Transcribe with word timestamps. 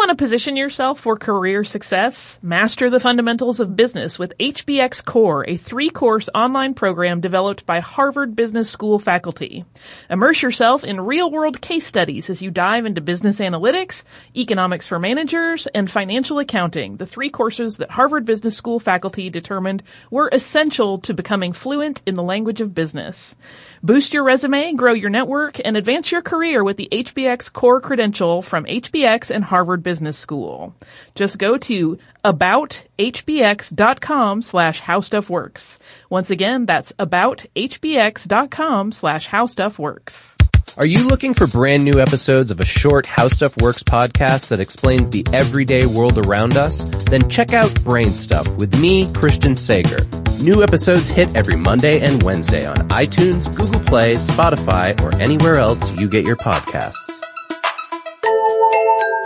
want 0.00 0.08
to 0.08 0.24
position 0.24 0.56
yourself 0.56 0.98
for 0.98 1.18
career 1.18 1.62
success? 1.62 2.40
Master 2.42 2.88
the 2.88 2.98
fundamentals 2.98 3.60
of 3.60 3.76
business 3.76 4.18
with 4.18 4.32
HBX 4.40 5.04
Core, 5.04 5.44
a 5.46 5.58
three-course 5.58 6.30
online 6.34 6.72
program 6.72 7.20
developed 7.20 7.66
by 7.66 7.80
Harvard 7.80 8.34
Business 8.34 8.70
School 8.70 8.98
faculty. 8.98 9.66
Immerse 10.08 10.40
yourself 10.40 10.84
in 10.84 11.02
real-world 11.02 11.60
case 11.60 11.86
studies 11.86 12.30
as 12.30 12.40
you 12.40 12.50
dive 12.50 12.86
into 12.86 13.02
business 13.02 13.40
analytics, 13.40 14.02
economics 14.34 14.86
for 14.86 14.98
managers, 14.98 15.66
and 15.74 15.90
financial 15.90 16.38
accounting, 16.38 16.96
the 16.96 17.04
three 17.04 17.28
courses 17.28 17.76
that 17.76 17.90
Harvard 17.90 18.24
Business 18.24 18.56
School 18.56 18.80
faculty 18.80 19.28
determined 19.28 19.82
were 20.10 20.30
essential 20.32 20.96
to 21.00 21.12
becoming 21.12 21.52
fluent 21.52 22.02
in 22.06 22.14
the 22.14 22.22
language 22.22 22.62
of 22.62 22.74
business. 22.74 23.36
Boost 23.82 24.14
your 24.14 24.24
resume, 24.24 24.72
grow 24.72 24.94
your 24.94 25.10
network, 25.10 25.60
and 25.62 25.76
advance 25.76 26.10
your 26.10 26.22
career 26.22 26.64
with 26.64 26.78
the 26.78 26.88
HBX 26.90 27.52
Core 27.52 27.82
credential 27.82 28.40
from 28.40 28.64
HBX 28.64 29.30
and 29.30 29.44
Harvard 29.44 29.82
Business 29.82 29.89
School. 30.12 30.74
Just 31.14 31.38
go 31.38 31.56
to 31.58 31.98
abouthbx.com 32.24 34.42
slash 34.42 34.82
howstuffworks. 34.82 35.78
Once 36.08 36.30
again, 36.30 36.66
that's 36.66 36.92
abouthbx.com 36.92 38.92
slash 38.92 39.28
howstuffworks. 39.28 40.36
Are 40.76 40.86
you 40.86 41.08
looking 41.08 41.34
for 41.34 41.48
brand 41.48 41.84
new 41.84 42.00
episodes 42.00 42.52
of 42.52 42.60
a 42.60 42.64
short 42.64 43.04
How 43.04 43.26
Stuff 43.28 43.60
Works 43.60 43.82
podcast 43.82 44.48
that 44.48 44.60
explains 44.60 45.10
the 45.10 45.26
everyday 45.32 45.84
world 45.84 46.24
around 46.24 46.56
us? 46.56 46.84
Then 47.06 47.28
check 47.28 47.52
out 47.52 47.74
Brain 47.82 48.10
Stuff 48.10 48.48
with 48.56 48.80
me, 48.80 49.12
Christian 49.12 49.56
Sager. 49.56 50.06
New 50.40 50.62
episodes 50.62 51.08
hit 51.08 51.34
every 51.34 51.56
Monday 51.56 52.00
and 52.00 52.22
Wednesday 52.22 52.66
on 52.66 52.76
iTunes, 52.88 53.52
Google 53.56 53.80
Play, 53.80 54.14
Spotify, 54.14 54.98
or 55.02 55.12
anywhere 55.20 55.56
else 55.56 55.92
you 55.96 56.08
get 56.08 56.24
your 56.24 56.36
podcasts. 56.36 57.20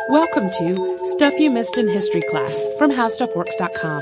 Welcome 0.08 0.50
to 0.50 0.98
Stuff 1.12 1.32
You 1.40 1.50
Missed 1.50 1.78
in 1.78 1.88
History 1.88 2.20
Class 2.30 2.66
from 2.76 2.90
HowStuffWorks.com. 2.90 4.00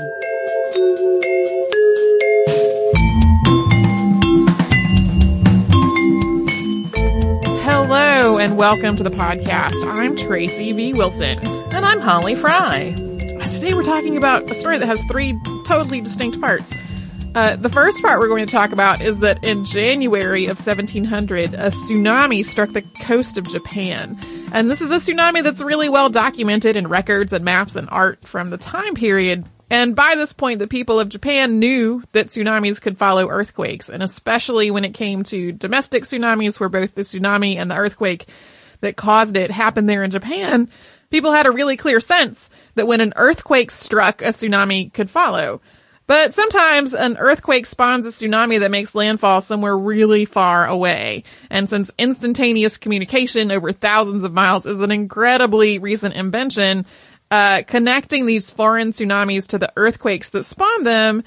Hello 7.63 8.37
and 8.37 8.57
welcome 8.57 8.97
to 8.97 9.03
the 9.03 9.09
podcast. 9.09 9.81
I'm 9.85 10.17
Tracy 10.17 10.73
V. 10.73 10.93
Wilson. 10.93 11.39
And 11.73 11.85
I'm 11.85 12.01
Holly 12.01 12.35
Fry. 12.35 12.91
Today 13.51 13.73
we're 13.73 13.83
talking 13.83 14.17
about 14.17 14.51
a 14.51 14.53
story 14.55 14.77
that 14.77 14.87
has 14.87 15.01
three 15.03 15.39
totally 15.65 16.01
distinct 16.01 16.41
parts. 16.41 16.73
Uh, 17.33 17.55
the 17.55 17.69
first 17.69 18.01
part 18.01 18.19
we're 18.19 18.27
going 18.27 18.45
to 18.45 18.51
talk 18.51 18.73
about 18.73 19.01
is 19.01 19.19
that 19.19 19.41
in 19.41 19.63
January 19.63 20.47
of 20.47 20.59
1700, 20.59 21.53
a 21.53 21.71
tsunami 21.71 22.45
struck 22.45 22.71
the 22.71 22.81
coast 22.81 23.37
of 23.37 23.47
Japan. 23.47 24.19
And 24.53 24.69
this 24.69 24.81
is 24.81 24.91
a 24.91 24.97
tsunami 24.97 25.41
that's 25.41 25.61
really 25.61 25.89
well 25.89 26.09
documented 26.09 26.75
in 26.75 26.87
records 26.87 27.33
and 27.33 27.43
maps 27.43 27.75
and 27.75 27.89
art 27.89 28.27
from 28.27 28.51
the 28.51 28.57
time 28.59 28.93
period. 28.93 29.45
And 29.71 29.95
by 29.95 30.13
this 30.15 30.31
point, 30.31 30.59
the 30.59 30.67
people 30.67 30.99
of 30.99 31.09
Japan 31.09 31.57
knew 31.57 32.03
that 32.11 32.27
tsunamis 32.27 32.79
could 32.79 32.95
follow 32.95 33.27
earthquakes, 33.29 33.89
and 33.89 34.03
especially 34.03 34.69
when 34.69 34.85
it 34.85 34.93
came 34.93 35.23
to 35.23 35.51
domestic 35.53 36.03
tsunamis, 36.03 36.59
where 36.59 36.69
both 36.69 36.93
the 36.93 37.01
tsunami 37.01 37.55
and 37.57 37.71
the 37.71 37.75
earthquake 37.75 38.27
that 38.81 38.95
caused 38.95 39.37
it 39.37 39.49
happened 39.49 39.89
there 39.89 40.03
in 40.03 40.11
Japan, 40.11 40.69
people 41.09 41.31
had 41.31 41.47
a 41.47 41.51
really 41.51 41.75
clear 41.75 41.99
sense 41.99 42.51
that 42.75 42.85
when 42.85 43.01
an 43.01 43.13
earthquake 43.15 43.71
struck, 43.71 44.21
a 44.21 44.25
tsunami 44.25 44.93
could 44.93 45.09
follow. 45.09 45.61
But 46.05 46.33
sometimes 46.33 46.93
an 46.93 47.17
earthquake 47.17 47.65
spawns 47.65 48.05
a 48.05 48.09
tsunami 48.09 48.59
that 48.59 48.71
makes 48.71 48.93
landfall 48.93 49.41
somewhere 49.41 49.77
really 49.77 50.25
far 50.25 50.67
away. 50.67 51.23
And 51.49 51.69
since 51.69 51.91
instantaneous 51.97 52.77
communication 52.77 53.51
over 53.51 53.71
thousands 53.71 54.23
of 54.23 54.33
miles 54.33 54.65
is 54.65 54.81
an 54.81 54.91
incredibly 54.91 55.79
recent 55.79 56.13
invention, 56.15 56.85
uh, 57.31 57.63
connecting 57.65 58.25
these 58.25 58.49
foreign 58.49 58.91
tsunamis 58.91 59.47
to 59.47 59.57
the 59.57 59.71
earthquakes 59.77 60.29
that 60.31 60.45
spawned 60.45 60.85
them 60.85 61.23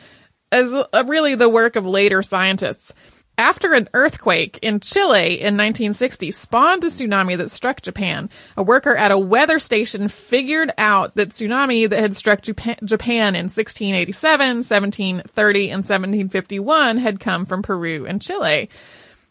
is 0.52 0.72
really 1.06 1.34
the 1.34 1.48
work 1.48 1.76
of 1.76 1.86
later 1.86 2.22
scientists. 2.22 2.92
After 3.38 3.74
an 3.74 3.90
earthquake 3.92 4.58
in 4.62 4.80
Chile 4.80 5.40
in 5.40 5.58
1960 5.58 6.30
spawned 6.30 6.84
a 6.84 6.86
tsunami 6.86 7.36
that 7.36 7.50
struck 7.50 7.82
Japan, 7.82 8.30
a 8.56 8.62
worker 8.62 8.96
at 8.96 9.10
a 9.10 9.18
weather 9.18 9.58
station 9.58 10.08
figured 10.08 10.72
out 10.78 11.16
that 11.16 11.30
tsunami 11.30 11.88
that 11.90 11.98
had 11.98 12.16
struck 12.16 12.40
Japan, 12.40 13.34
in 13.34 13.44
1687, 13.50 14.56
1730, 14.56 15.64
and 15.70 15.84
1751 15.84 16.96
had 16.96 17.20
come 17.20 17.44
from 17.44 17.62
Peru 17.62 18.06
and 18.06 18.22
Chile. 18.22 18.70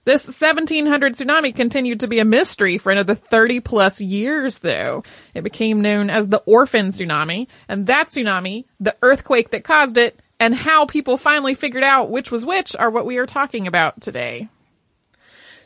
This 0.03 0.27
1700 0.27 1.15
tsunami 1.15 1.55
continued 1.55 2.01
to 2.01 2.07
be 2.07 2.19
a 2.19 2.25
mystery 2.25 2.77
for 2.77 2.91
another 2.91 3.15
30 3.15 3.59
plus 3.61 3.99
years 3.99 4.59
though. 4.59 5.03
It 5.33 5.43
became 5.43 5.81
known 5.81 6.11
as 6.11 6.27
the 6.27 6.43
orphan 6.45 6.91
tsunami, 6.91 7.47
and 7.67 7.87
that 7.87 8.09
tsunami, 8.09 8.65
the 8.79 8.95
earthquake 9.01 9.49
that 9.49 9.63
caused 9.63 9.97
it, 9.97 10.19
and 10.39 10.53
how 10.53 10.85
people 10.85 11.17
finally 11.17 11.53
figured 11.53 11.83
out 11.83 12.09
which 12.09 12.31
was 12.31 12.45
which 12.45 12.75
are 12.75 12.89
what 12.89 13.05
we 13.05 13.17
are 13.17 13.25
talking 13.25 13.67
about 13.67 14.01
today. 14.01 14.49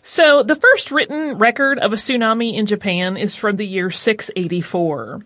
So 0.01 0.43
the 0.43 0.55
first 0.55 0.91
written 0.91 1.37
record 1.37 1.77
of 1.79 1.91
a 1.91 1.97
tsunami 1.97 2.53
in 2.53 2.65
Japan 2.65 3.17
is 3.17 3.35
from 3.35 3.57
the 3.57 3.67
year 3.67 3.91
684. 3.91 5.21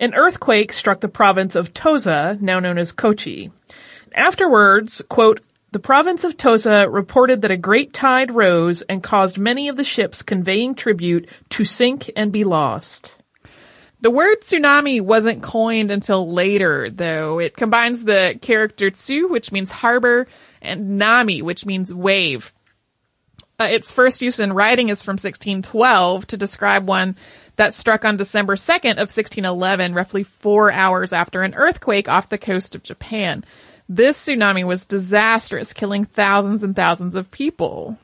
An 0.00 0.14
earthquake 0.14 0.72
struck 0.72 1.00
the 1.00 1.08
province 1.08 1.56
of 1.56 1.72
Tosa, 1.72 2.36
now 2.40 2.60
known 2.60 2.78
as 2.78 2.92
Kochi. 2.92 3.50
Afterwards, 4.14 5.02
quote, 5.08 5.40
the 5.70 5.78
province 5.78 6.24
of 6.24 6.36
Tosa 6.36 6.88
reported 6.88 7.42
that 7.42 7.50
a 7.50 7.56
great 7.56 7.92
tide 7.92 8.30
rose 8.30 8.82
and 8.82 9.02
caused 9.02 9.38
many 9.38 9.68
of 9.68 9.76
the 9.76 9.84
ships 9.84 10.22
conveying 10.22 10.74
tribute 10.74 11.28
to 11.50 11.64
sink 11.64 12.10
and 12.16 12.32
be 12.32 12.44
lost. 12.44 13.17
The 14.00 14.10
word 14.10 14.42
tsunami 14.42 15.00
wasn't 15.00 15.42
coined 15.42 15.90
until 15.90 16.32
later, 16.32 16.88
though. 16.88 17.40
It 17.40 17.56
combines 17.56 18.04
the 18.04 18.38
character 18.40 18.90
tsu, 18.90 19.28
which 19.28 19.50
means 19.50 19.70
harbor, 19.70 20.28
and 20.62 20.98
nami, 20.98 21.42
which 21.42 21.66
means 21.66 21.92
wave. 21.92 22.52
Uh, 23.60 23.64
its 23.64 23.90
first 23.90 24.22
use 24.22 24.38
in 24.38 24.52
writing 24.52 24.88
is 24.88 25.02
from 25.02 25.14
1612 25.14 26.28
to 26.28 26.36
describe 26.36 26.86
one 26.86 27.16
that 27.56 27.74
struck 27.74 28.04
on 28.04 28.16
December 28.16 28.54
2nd 28.54 28.92
of 28.92 29.10
1611, 29.10 29.94
roughly 29.94 30.22
four 30.22 30.70
hours 30.70 31.12
after 31.12 31.42
an 31.42 31.54
earthquake 31.54 32.08
off 32.08 32.28
the 32.28 32.38
coast 32.38 32.76
of 32.76 32.84
Japan. 32.84 33.44
This 33.88 34.16
tsunami 34.16 34.64
was 34.64 34.86
disastrous, 34.86 35.72
killing 35.72 36.04
thousands 36.04 36.62
and 36.62 36.76
thousands 36.76 37.16
of 37.16 37.32
people. 37.32 37.98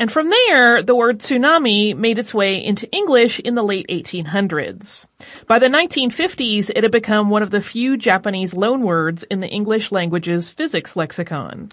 And 0.00 0.10
from 0.10 0.30
there, 0.30 0.82
the 0.82 0.94
word 0.94 1.18
tsunami 1.18 1.94
made 1.94 2.18
its 2.18 2.32
way 2.32 2.64
into 2.64 2.90
English 2.90 3.38
in 3.38 3.54
the 3.54 3.62
late 3.62 3.86
1800s. 3.88 5.04
By 5.46 5.58
the 5.58 5.66
1950s, 5.66 6.70
it 6.74 6.84
had 6.84 6.90
become 6.90 7.28
one 7.28 7.42
of 7.42 7.50
the 7.50 7.60
few 7.60 7.98
Japanese 7.98 8.54
loanwords 8.54 9.24
in 9.30 9.40
the 9.40 9.48
English 9.48 9.92
language's 9.92 10.48
physics 10.48 10.96
lexicon. 10.96 11.70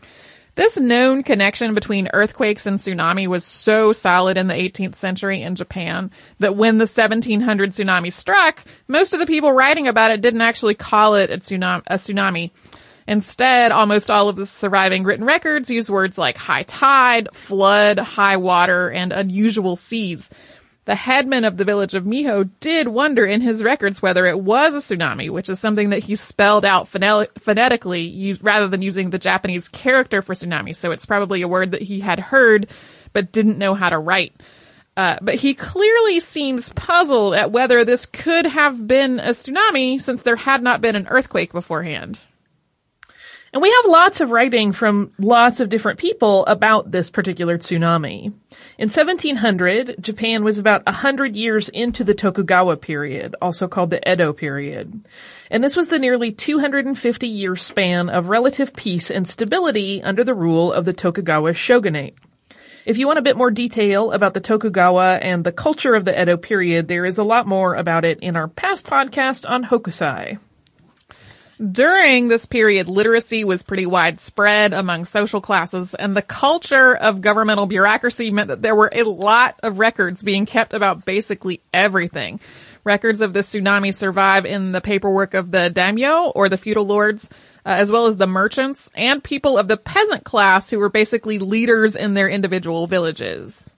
This 0.56 0.76
known 0.76 1.24
connection 1.24 1.74
between 1.74 2.10
earthquakes 2.12 2.66
and 2.66 2.80
tsunami 2.80 3.30
was 3.30 3.46
so 3.46 3.94
solid 3.94 4.36
in 4.36 4.48
the 4.48 4.56
18th 4.56 4.98
century 4.98 5.42
in 5.42 5.56
Japan 5.56 6.12
that 6.40 6.58
when 6.58 6.80
the 6.80 6.82
1700 6.82 7.72
tsunami 7.72 8.12
struck, 8.12 8.66
most 8.90 9.14
of 9.14 9.22
the 9.22 9.26
people 9.26 9.54
writing 9.54 9.88
about 9.88 10.12
it 10.12 10.20
didn't 10.20 10.42
actually 10.42 10.76
call 10.76 11.16
it 11.16 11.30
a 11.30 11.38
tsunami. 11.38 12.52
Instead, 13.08 13.72
almost 13.72 14.12
all 14.12 14.28
of 14.28 14.36
the 14.36 14.46
surviving 14.46 15.04
written 15.04 15.26
records 15.26 15.70
use 15.70 15.90
words 15.90 16.18
like 16.18 16.38
high 16.38 16.64
tide, 16.64 17.30
flood, 17.34 17.98
high 17.98 18.38
water, 18.38 18.92
and 18.92 19.14
unusual 19.14 19.78
seas. 19.78 20.30
The 20.84 20.96
headman 20.96 21.44
of 21.44 21.58
the 21.58 21.66
village 21.66 21.94
of 21.94 22.06
Miho 22.06 22.50
did 22.62 22.88
wonder 22.88 23.26
in 23.26 23.42
his 23.42 23.62
records 23.64 24.02
whether 24.02 24.26
it 24.26 24.40
was 24.40 24.74
a 24.74 24.78
tsunami, 24.78 25.30
which 25.30 25.50
is 25.50 25.60
something 25.60 25.90
that 25.90 26.04
he 26.04 26.16
spelled 26.16 26.64
out 26.64 26.88
phonetically 26.88 28.38
rather 28.42 28.68
than 28.70 28.82
using 28.82 29.10
the 29.10 29.20
Japanese 29.20 29.68
character 29.68 30.22
for 30.22 30.34
tsunami. 30.34 30.76
So 30.76 30.92
it's 30.92 31.06
probably 31.06 31.42
a 31.42 31.48
word 31.48 31.72
that 31.72 31.82
he 31.82 32.00
had 32.00 32.20
heard 32.20 32.68
but 33.14 33.32
didn't 33.32 33.58
know 33.58 33.74
how 33.74 33.90
to 33.90 34.00
write. 34.00 34.34
Uh, 34.96 35.18
but 35.22 35.36
he 35.36 35.54
clearly 35.54 36.20
seems 36.20 36.72
puzzled 36.74 37.36
at 37.36 37.52
whether 37.52 37.84
this 37.86 38.06
could 38.06 38.46
have 38.46 38.88
been 38.88 39.20
a 39.20 39.30
tsunami 39.30 40.02
since 40.02 40.22
there 40.22 40.36
had 40.36 40.64
not 40.64 40.82
been 40.82 40.96
an 40.96 41.08
earthquake 41.08 41.52
beforehand. 41.52 42.20
And 43.58 43.64
we 43.64 43.72
have 43.72 43.92
lots 43.92 44.22
of 44.22 44.30
writing 44.30 44.72
from 44.72 45.14
lots 45.18 45.60
of 45.60 45.70
different 45.70 45.98
people 45.98 46.46
about 46.46 46.92
this 46.92 47.10
particular 47.10 47.58
tsunami. 47.58 48.26
In 48.78 48.90
1700, 48.90 49.96
Japan 50.00 50.44
was 50.44 50.60
about 50.60 50.86
100 50.86 51.36
years 51.36 51.68
into 51.68 52.04
the 52.04 52.14
Tokugawa 52.14 52.78
period, 52.78 53.36
also 53.42 53.68
called 53.68 53.90
the 53.90 54.12
Edo 54.12 54.32
period. 54.32 55.04
And 55.50 55.64
this 55.64 55.76
was 55.76 55.88
the 55.88 55.98
nearly 55.98 56.32
250 56.32 57.28
year 57.28 57.56
span 57.56 58.10
of 58.10 58.30
relative 58.30 58.76
peace 58.76 59.10
and 59.10 59.28
stability 59.28 60.04
under 60.04 60.24
the 60.24 60.36
rule 60.36 60.72
of 60.72 60.86
the 60.86 60.94
Tokugawa 60.94 61.56
shogunate. 61.56 62.16
If 62.86 63.00
you 63.00 63.08
want 63.08 63.18
a 63.18 63.24
bit 63.24 63.38
more 63.38 63.50
detail 63.50 64.12
about 64.12 64.36
the 64.36 64.40
Tokugawa 64.40 65.16
and 65.16 65.44
the 65.44 65.52
culture 65.52 65.96
of 65.96 66.06
the 66.06 66.22
Edo 66.22 66.38
period, 66.38 66.88
there 66.88 67.08
is 67.08 67.18
a 67.18 67.24
lot 67.24 67.48
more 67.48 67.74
about 67.74 68.06
it 68.06 68.20
in 68.20 68.36
our 68.36 68.50
past 68.50 68.86
podcast 68.86 69.50
on 69.50 69.64
Hokusai. 69.64 70.38
During 71.60 72.28
this 72.28 72.46
period, 72.46 72.88
literacy 72.88 73.44
was 73.44 73.64
pretty 73.64 73.88
widespread 73.88 74.74
among 74.74 75.06
social 75.06 75.42
classes, 75.42 75.96
and 75.96 76.16
the 76.16 76.22
culture 76.22 76.96
of 76.96 77.22
governmental 77.22 77.66
bureaucracy 77.66 78.30
meant 78.30 78.50
that 78.50 78.62
there 78.62 78.76
were 78.76 78.92
a 78.94 79.02
lot 79.02 79.60
of 79.64 79.80
records 79.80 80.22
being 80.22 80.46
kept 80.46 80.76
about 80.76 81.04
basically 81.04 81.62
everything. 81.74 82.40
Records 82.84 83.22
of 83.22 83.34
the 83.34 83.40
tsunami 83.40 83.92
survive 83.94 84.46
in 84.46 84.72
the 84.72 84.82
paperwork 84.82 85.34
of 85.34 85.50
the 85.50 85.72
daimyo, 85.72 86.30
or 86.30 86.48
the 86.48 86.60
feudal 86.60 86.86
lords, 86.86 87.28
uh, 87.66 87.70
as 87.70 87.92
well 87.92 88.06
as 88.06 88.18
the 88.18 88.28
merchants 88.28 88.92
and 88.94 89.24
people 89.24 89.58
of 89.58 89.68
the 89.68 89.78
peasant 89.78 90.24
class 90.24 90.70
who 90.70 90.78
were 90.78 90.90
basically 90.90 91.40
leaders 91.40 91.96
in 91.96 92.14
their 92.14 92.30
individual 92.30 92.86
villages. 92.86 93.76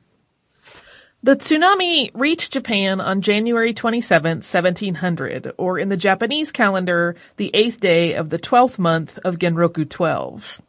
The 1.22 1.36
tsunami 1.36 2.12
reached 2.14 2.54
Japan 2.54 3.02
on 3.02 3.22
January 3.22 3.74
27, 3.74 4.38
1700, 4.38 5.52
or 5.58 5.78
in 5.78 5.90
the 5.90 5.98
Japanese 5.98 6.50
calendar, 6.54 7.18
the 7.36 7.52
eighth 7.54 7.82
day 7.82 8.14
of 8.14 8.30
the 8.30 8.38
twelfth 8.38 8.80
month 8.80 9.20
of 9.26 9.38
Genroku 9.38 9.90
12. 9.90 10.62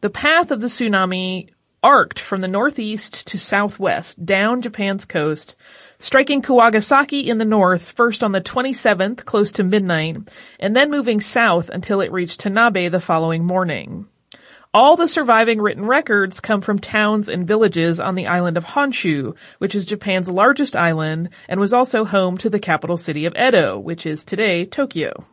The 0.00 0.10
path 0.10 0.50
of 0.50 0.60
the 0.60 0.66
tsunami 0.66 1.50
arced 1.80 2.18
from 2.18 2.40
the 2.40 2.48
northeast 2.48 3.24
to 3.28 3.38
southwest 3.38 4.26
down 4.26 4.62
Japan's 4.62 5.04
coast, 5.04 5.54
striking 6.00 6.42
Kuwagasaki 6.42 7.28
in 7.30 7.38
the 7.38 7.44
north 7.44 7.92
first 7.92 8.24
on 8.24 8.32
the 8.32 8.40
27th 8.40 9.24
close 9.24 9.52
to 9.52 9.62
midnight, 9.62 10.16
and 10.58 10.74
then 10.74 10.90
moving 10.90 11.20
south 11.20 11.68
until 11.68 12.00
it 12.00 12.10
reached 12.10 12.40
Tanabe 12.40 12.90
the 12.90 12.98
following 12.98 13.44
morning. 13.44 14.08
All 14.74 14.96
the 14.96 15.06
surviving 15.06 15.60
written 15.60 15.84
records 15.84 16.40
come 16.40 16.60
from 16.60 16.80
towns 16.80 17.28
and 17.28 17.46
villages 17.46 18.00
on 18.00 18.16
the 18.16 18.26
island 18.26 18.56
of 18.56 18.64
Honshu, 18.64 19.36
which 19.58 19.72
is 19.72 19.86
Japan's 19.86 20.28
largest 20.28 20.74
island 20.74 21.28
and 21.48 21.60
was 21.60 21.72
also 21.72 22.04
home 22.04 22.36
to 22.38 22.50
the 22.50 22.58
capital 22.58 22.96
city 22.96 23.24
of 23.24 23.36
Edo, 23.36 23.78
which 23.78 24.04
is 24.04 24.24
today 24.24 24.64
Tokyo. 24.64 25.24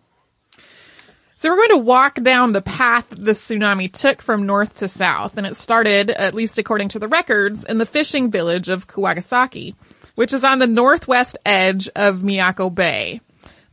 So 1.40 1.50
we're 1.50 1.56
going 1.56 1.70
to 1.70 1.78
walk 1.78 2.22
down 2.22 2.52
the 2.52 2.62
path 2.62 3.08
the 3.10 3.32
tsunami 3.32 3.92
took 3.92 4.22
from 4.22 4.46
north 4.46 4.78
to 4.78 4.88
south, 4.88 5.36
and 5.36 5.48
it 5.48 5.56
started, 5.56 6.12
at 6.12 6.36
least 6.36 6.60
according 6.60 6.90
to 6.90 7.00
the 7.00 7.08
records, 7.08 7.66
in 7.66 7.80
the 7.80 7.88
fishing 7.88 8.30
village 8.30 8.70
of 8.70 8.86
Kuwagasaki, 8.86 9.76
which 10.14 10.34
is 10.34 10.44
on 10.44 10.60
the 10.60 10.68
northwest 10.68 11.36
edge 11.48 11.90
of 11.96 12.20
Miyako 12.20 12.76
Bay. 12.76 13.22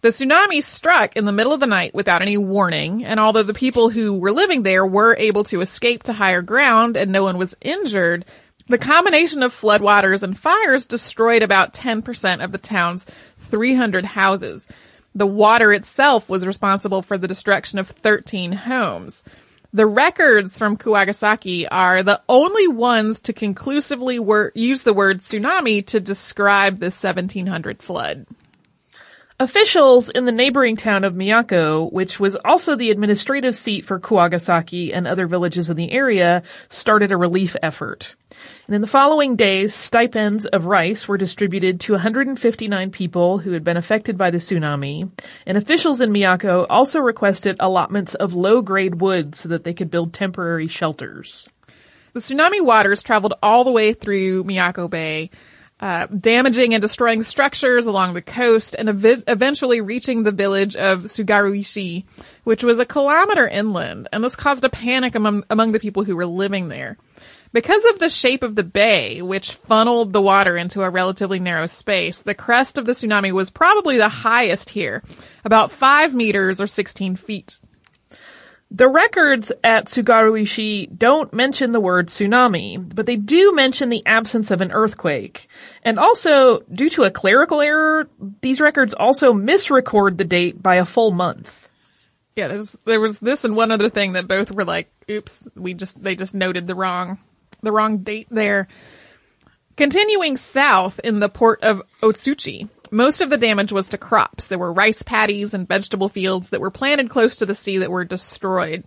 The 0.00 0.10
tsunami 0.10 0.62
struck 0.62 1.16
in 1.16 1.24
the 1.24 1.32
middle 1.32 1.52
of 1.52 1.58
the 1.58 1.66
night 1.66 1.92
without 1.92 2.22
any 2.22 2.36
warning, 2.36 3.04
and 3.04 3.18
although 3.18 3.42
the 3.42 3.52
people 3.52 3.88
who 3.88 4.16
were 4.16 4.30
living 4.30 4.62
there 4.62 4.86
were 4.86 5.16
able 5.16 5.42
to 5.44 5.60
escape 5.60 6.04
to 6.04 6.12
higher 6.12 6.40
ground 6.40 6.96
and 6.96 7.10
no 7.10 7.24
one 7.24 7.36
was 7.36 7.56
injured, 7.60 8.24
the 8.68 8.78
combination 8.78 9.42
of 9.42 9.52
floodwaters 9.52 10.22
and 10.22 10.38
fires 10.38 10.86
destroyed 10.86 11.42
about 11.42 11.72
10% 11.72 12.44
of 12.44 12.52
the 12.52 12.58
town's 12.58 13.06
300 13.50 14.04
houses. 14.04 14.68
The 15.16 15.26
water 15.26 15.72
itself 15.72 16.28
was 16.28 16.46
responsible 16.46 17.02
for 17.02 17.18
the 17.18 17.26
destruction 17.26 17.80
of 17.80 17.88
13 17.88 18.52
homes. 18.52 19.24
The 19.72 19.86
records 19.86 20.56
from 20.56 20.76
Kuwagasaki 20.76 21.66
are 21.66 22.04
the 22.04 22.22
only 22.28 22.68
ones 22.68 23.20
to 23.22 23.32
conclusively 23.32 24.20
wor- 24.20 24.52
use 24.54 24.84
the 24.84 24.94
word 24.94 25.20
tsunami 25.20 25.84
to 25.86 25.98
describe 25.98 26.78
the 26.78 26.86
1700 26.86 27.82
flood. 27.82 28.26
Officials 29.40 30.08
in 30.08 30.24
the 30.24 30.32
neighboring 30.32 30.74
town 30.74 31.04
of 31.04 31.14
Miyako, 31.14 31.92
which 31.92 32.18
was 32.18 32.34
also 32.44 32.74
the 32.74 32.90
administrative 32.90 33.54
seat 33.54 33.84
for 33.84 34.00
Kuwagasaki 34.00 34.92
and 34.92 35.06
other 35.06 35.28
villages 35.28 35.70
in 35.70 35.76
the 35.76 35.92
area, 35.92 36.42
started 36.70 37.12
a 37.12 37.16
relief 37.16 37.54
effort. 37.62 38.16
And 38.66 38.74
in 38.74 38.80
the 38.80 38.88
following 38.88 39.36
days, 39.36 39.74
stipends 39.74 40.44
of 40.46 40.66
rice 40.66 41.06
were 41.06 41.16
distributed 41.16 41.78
to 41.82 41.92
159 41.92 42.90
people 42.90 43.38
who 43.38 43.52
had 43.52 43.62
been 43.62 43.76
affected 43.76 44.18
by 44.18 44.32
the 44.32 44.38
tsunami, 44.38 45.08
and 45.46 45.56
officials 45.56 46.00
in 46.00 46.10
Miyako 46.10 46.66
also 46.68 46.98
requested 46.98 47.54
allotments 47.60 48.16
of 48.16 48.34
low-grade 48.34 49.00
wood 49.00 49.36
so 49.36 49.48
that 49.50 49.62
they 49.62 49.72
could 49.72 49.88
build 49.88 50.12
temporary 50.12 50.66
shelters. 50.66 51.48
The 52.12 52.18
tsunami 52.18 52.60
waters 52.60 53.04
traveled 53.04 53.34
all 53.40 53.62
the 53.62 53.70
way 53.70 53.92
through 53.92 54.42
Miyako 54.42 54.90
Bay, 54.90 55.30
uh, 55.80 56.06
damaging 56.06 56.74
and 56.74 56.82
destroying 56.82 57.22
structures 57.22 57.86
along 57.86 58.14
the 58.14 58.22
coast 58.22 58.74
and 58.76 58.88
ev- 58.88 59.24
eventually 59.28 59.80
reaching 59.80 60.22
the 60.22 60.32
village 60.32 60.74
of 60.74 61.04
Tsugaruishi, 61.04 62.04
which 62.44 62.64
was 62.64 62.78
a 62.78 62.84
kilometer 62.84 63.46
inland, 63.46 64.08
and 64.12 64.24
this 64.24 64.34
caused 64.34 64.64
a 64.64 64.68
panic 64.68 65.14
among, 65.14 65.44
among 65.50 65.72
the 65.72 65.80
people 65.80 66.02
who 66.02 66.16
were 66.16 66.26
living 66.26 66.68
there. 66.68 66.96
Because 67.52 67.82
of 67.86 67.98
the 67.98 68.10
shape 68.10 68.42
of 68.42 68.56
the 68.56 68.64
bay, 68.64 69.22
which 69.22 69.52
funneled 69.52 70.12
the 70.12 70.20
water 70.20 70.58
into 70.58 70.82
a 70.82 70.90
relatively 70.90 71.40
narrow 71.40 71.66
space, 71.66 72.20
the 72.20 72.34
crest 72.34 72.76
of 72.76 72.84
the 72.84 72.92
tsunami 72.92 73.32
was 73.32 73.48
probably 73.48 73.96
the 73.96 74.08
highest 74.08 74.70
here, 74.70 75.02
about 75.44 75.70
5 75.70 76.14
meters 76.14 76.60
or 76.60 76.66
16 76.66 77.16
feet. 77.16 77.58
The 78.70 78.88
records 78.88 79.50
at 79.64 79.86
Tsugaruishi 79.86 80.96
don't 80.96 81.32
mention 81.32 81.72
the 81.72 81.80
word 81.80 82.08
tsunami, 82.08 82.94
but 82.94 83.06
they 83.06 83.16
do 83.16 83.54
mention 83.54 83.88
the 83.88 84.04
absence 84.04 84.50
of 84.50 84.60
an 84.60 84.72
earthquake. 84.72 85.48
And 85.82 85.98
also, 85.98 86.60
due 86.60 86.90
to 86.90 87.04
a 87.04 87.10
clerical 87.10 87.62
error, 87.62 88.10
these 88.42 88.60
records 88.60 88.92
also 88.92 89.32
misrecord 89.32 90.18
the 90.18 90.24
date 90.24 90.62
by 90.62 90.74
a 90.74 90.84
full 90.84 91.12
month. 91.12 91.70
Yeah, 92.36 92.48
there 92.48 92.58
was, 92.58 92.78
there 92.84 93.00
was 93.00 93.18
this 93.20 93.44
and 93.44 93.56
one 93.56 93.72
other 93.72 93.88
thing 93.88 94.12
that 94.12 94.28
both 94.28 94.54
were 94.54 94.66
like, 94.66 94.90
oops, 95.10 95.48
we 95.56 95.72
just, 95.72 96.02
they 96.02 96.14
just 96.14 96.34
noted 96.34 96.66
the 96.66 96.74
wrong, 96.74 97.18
the 97.62 97.72
wrong 97.72 97.98
date 97.98 98.28
there. 98.30 98.68
Continuing 99.78 100.36
south 100.36 101.00
in 101.02 101.20
the 101.20 101.30
port 101.30 101.62
of 101.62 101.82
Otsuchi, 102.02 102.68
most 102.90 103.20
of 103.20 103.30
the 103.30 103.36
damage 103.36 103.72
was 103.72 103.88
to 103.90 103.98
crops. 103.98 104.46
There 104.46 104.58
were 104.58 104.72
rice 104.72 105.02
paddies 105.02 105.54
and 105.54 105.68
vegetable 105.68 106.08
fields 106.08 106.50
that 106.50 106.60
were 106.60 106.70
planted 106.70 107.10
close 107.10 107.36
to 107.36 107.46
the 107.46 107.54
sea 107.54 107.78
that 107.78 107.90
were 107.90 108.04
destroyed. 108.04 108.84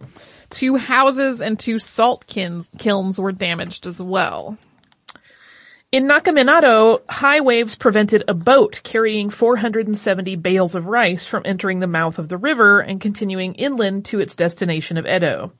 Two 0.50 0.76
houses 0.76 1.42
and 1.42 1.60
two 1.60 1.80
salt 1.80 2.28
kilns, 2.28 3.20
were 3.20 3.32
damaged 3.32 3.88
as 3.88 4.02
well. 4.02 4.58
In 5.92 6.06
Nakaminato, 6.06 7.02
high 7.10 7.42
waves 7.42 7.76
prevented 7.76 8.24
a 8.28 8.34
boat 8.34 8.80
carrying 8.84 9.30
470 9.30 10.38
bales 10.38 10.74
of 10.74 10.86
rice 10.86 11.26
from 11.26 11.44
entering 11.46 11.82
the 11.82 11.88
mouth 11.88 12.18
of 12.18 12.30
the 12.30 12.38
river 12.38 12.80
and 12.80 13.02
continuing 13.02 13.56
inland 13.56 14.06
to 14.06 14.22
its 14.22 14.36
destination 14.36 14.98
of 14.98 15.06
Edo. 15.06 15.52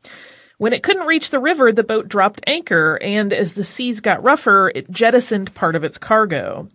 When 0.58 0.72
it 0.72 0.84
couldn't 0.84 1.08
reach 1.08 1.32
the 1.32 1.40
river, 1.40 1.74
the 1.74 1.84
boat 1.84 2.08
dropped 2.08 2.40
anchor, 2.48 2.98
and 3.02 3.34
as 3.34 3.54
the 3.54 3.66
seas 3.66 4.00
got 4.00 4.24
rougher, 4.24 4.72
it 4.74 4.90
jettisoned 4.90 5.54
part 5.54 5.76
of 5.76 5.84
its 5.84 5.98
cargo. 5.98 6.70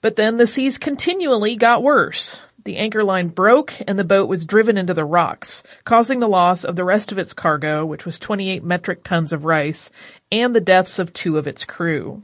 But 0.00 0.16
then 0.16 0.36
the 0.36 0.46
seas 0.46 0.78
continually 0.78 1.56
got 1.56 1.82
worse. 1.82 2.36
The 2.64 2.78
anchor 2.78 3.04
line 3.04 3.28
broke 3.28 3.74
and 3.86 3.98
the 3.98 4.04
boat 4.04 4.28
was 4.28 4.44
driven 4.44 4.76
into 4.76 4.92
the 4.92 5.04
rocks, 5.04 5.62
causing 5.84 6.18
the 6.18 6.28
loss 6.28 6.64
of 6.64 6.74
the 6.74 6.84
rest 6.84 7.12
of 7.12 7.18
its 7.18 7.32
cargo, 7.32 7.86
which 7.86 8.04
was 8.04 8.18
28 8.18 8.64
metric 8.64 9.04
tons 9.04 9.32
of 9.32 9.44
rice, 9.44 9.90
and 10.32 10.54
the 10.54 10.60
deaths 10.60 10.98
of 10.98 11.12
two 11.12 11.38
of 11.38 11.46
its 11.46 11.64
crew. 11.64 12.22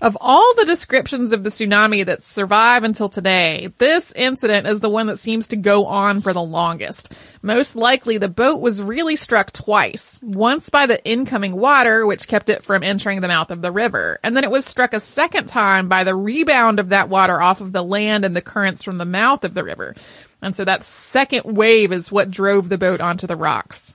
Of 0.00 0.16
all 0.20 0.54
the 0.54 0.64
descriptions 0.64 1.32
of 1.32 1.42
the 1.42 1.50
tsunami 1.50 2.06
that 2.06 2.22
survive 2.22 2.84
until 2.84 3.08
today, 3.08 3.72
this 3.78 4.12
incident 4.12 4.68
is 4.68 4.78
the 4.78 4.88
one 4.88 5.08
that 5.08 5.18
seems 5.18 5.48
to 5.48 5.56
go 5.56 5.86
on 5.86 6.20
for 6.20 6.32
the 6.32 6.40
longest. 6.40 7.12
Most 7.42 7.74
likely 7.74 8.16
the 8.16 8.28
boat 8.28 8.60
was 8.60 8.80
really 8.80 9.16
struck 9.16 9.52
twice. 9.52 10.20
Once 10.22 10.70
by 10.70 10.86
the 10.86 11.04
incoming 11.04 11.56
water, 11.56 12.06
which 12.06 12.28
kept 12.28 12.48
it 12.48 12.62
from 12.62 12.84
entering 12.84 13.20
the 13.20 13.26
mouth 13.26 13.50
of 13.50 13.60
the 13.60 13.72
river, 13.72 14.20
and 14.22 14.36
then 14.36 14.44
it 14.44 14.52
was 14.52 14.64
struck 14.64 14.94
a 14.94 15.00
second 15.00 15.46
time 15.48 15.88
by 15.88 16.04
the 16.04 16.14
rebound 16.14 16.78
of 16.78 16.90
that 16.90 17.08
water 17.08 17.42
off 17.42 17.60
of 17.60 17.72
the 17.72 17.82
land 17.82 18.24
and 18.24 18.36
the 18.36 18.40
currents 18.40 18.84
from 18.84 18.98
the 18.98 19.04
mouth 19.04 19.42
of 19.42 19.54
the 19.54 19.64
river. 19.64 19.96
And 20.40 20.54
so 20.54 20.64
that 20.64 20.84
second 20.84 21.42
wave 21.56 21.90
is 21.90 22.12
what 22.12 22.30
drove 22.30 22.68
the 22.68 22.78
boat 22.78 23.00
onto 23.00 23.26
the 23.26 23.34
rocks. 23.34 23.94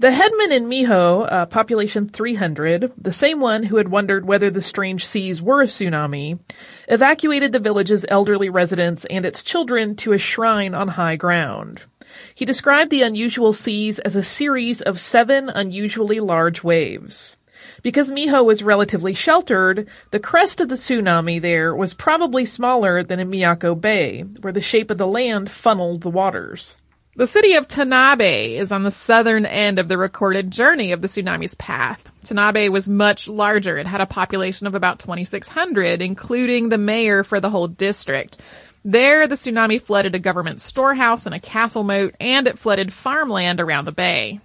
The 0.00 0.12
headman 0.12 0.52
in 0.52 0.66
Miho, 0.66 1.26
uh, 1.28 1.46
population 1.46 2.08
300, 2.08 2.92
the 2.96 3.12
same 3.12 3.40
one 3.40 3.64
who 3.64 3.78
had 3.78 3.88
wondered 3.88 4.24
whether 4.24 4.48
the 4.48 4.62
strange 4.62 5.04
seas 5.04 5.42
were 5.42 5.62
a 5.62 5.66
tsunami, 5.66 6.38
evacuated 6.86 7.50
the 7.50 7.58
village's 7.58 8.06
elderly 8.08 8.48
residents 8.48 9.06
and 9.06 9.26
its 9.26 9.42
children 9.42 9.96
to 9.96 10.12
a 10.12 10.18
shrine 10.18 10.72
on 10.72 10.86
high 10.86 11.16
ground. 11.16 11.80
He 12.32 12.44
described 12.44 12.92
the 12.92 13.02
unusual 13.02 13.52
seas 13.52 13.98
as 13.98 14.14
a 14.14 14.22
series 14.22 14.80
of 14.80 15.00
seven 15.00 15.48
unusually 15.48 16.20
large 16.20 16.62
waves. 16.62 17.36
Because 17.82 18.08
Miho 18.08 18.44
was 18.44 18.62
relatively 18.62 19.14
sheltered, 19.14 19.88
the 20.12 20.20
crest 20.20 20.60
of 20.60 20.68
the 20.68 20.76
tsunami 20.76 21.42
there 21.42 21.74
was 21.74 21.92
probably 21.92 22.44
smaller 22.44 23.02
than 23.02 23.18
in 23.18 23.32
Miyako 23.32 23.80
Bay, 23.80 24.20
where 24.42 24.52
the 24.52 24.60
shape 24.60 24.92
of 24.92 24.98
the 24.98 25.08
land 25.08 25.50
funneled 25.50 26.02
the 26.02 26.10
waters. 26.10 26.76
The 27.18 27.26
city 27.26 27.54
of 27.54 27.66
Tanabe 27.66 28.54
is 28.54 28.70
on 28.70 28.84
the 28.84 28.92
southern 28.92 29.44
end 29.44 29.80
of 29.80 29.88
the 29.88 29.98
recorded 29.98 30.52
journey 30.52 30.92
of 30.92 31.02
the 31.02 31.08
tsunami's 31.08 31.56
path. 31.56 32.08
Tanabe 32.24 32.70
was 32.70 32.88
much 32.88 33.26
larger. 33.26 33.76
It 33.76 33.88
had 33.88 34.00
a 34.00 34.06
population 34.06 34.68
of 34.68 34.76
about 34.76 35.00
2,600, 35.00 36.00
including 36.00 36.68
the 36.68 36.78
mayor 36.78 37.24
for 37.24 37.40
the 37.40 37.50
whole 37.50 37.66
district. 37.66 38.40
There, 38.84 39.26
the 39.26 39.34
tsunami 39.34 39.82
flooded 39.82 40.14
a 40.14 40.20
government 40.20 40.60
storehouse 40.60 41.26
and 41.26 41.34
a 41.34 41.40
castle 41.40 41.82
moat, 41.82 42.14
and 42.20 42.46
it 42.46 42.56
flooded 42.56 42.92
farmland 42.92 43.58
around 43.58 43.86
the 43.86 43.90
bay. 43.90 44.38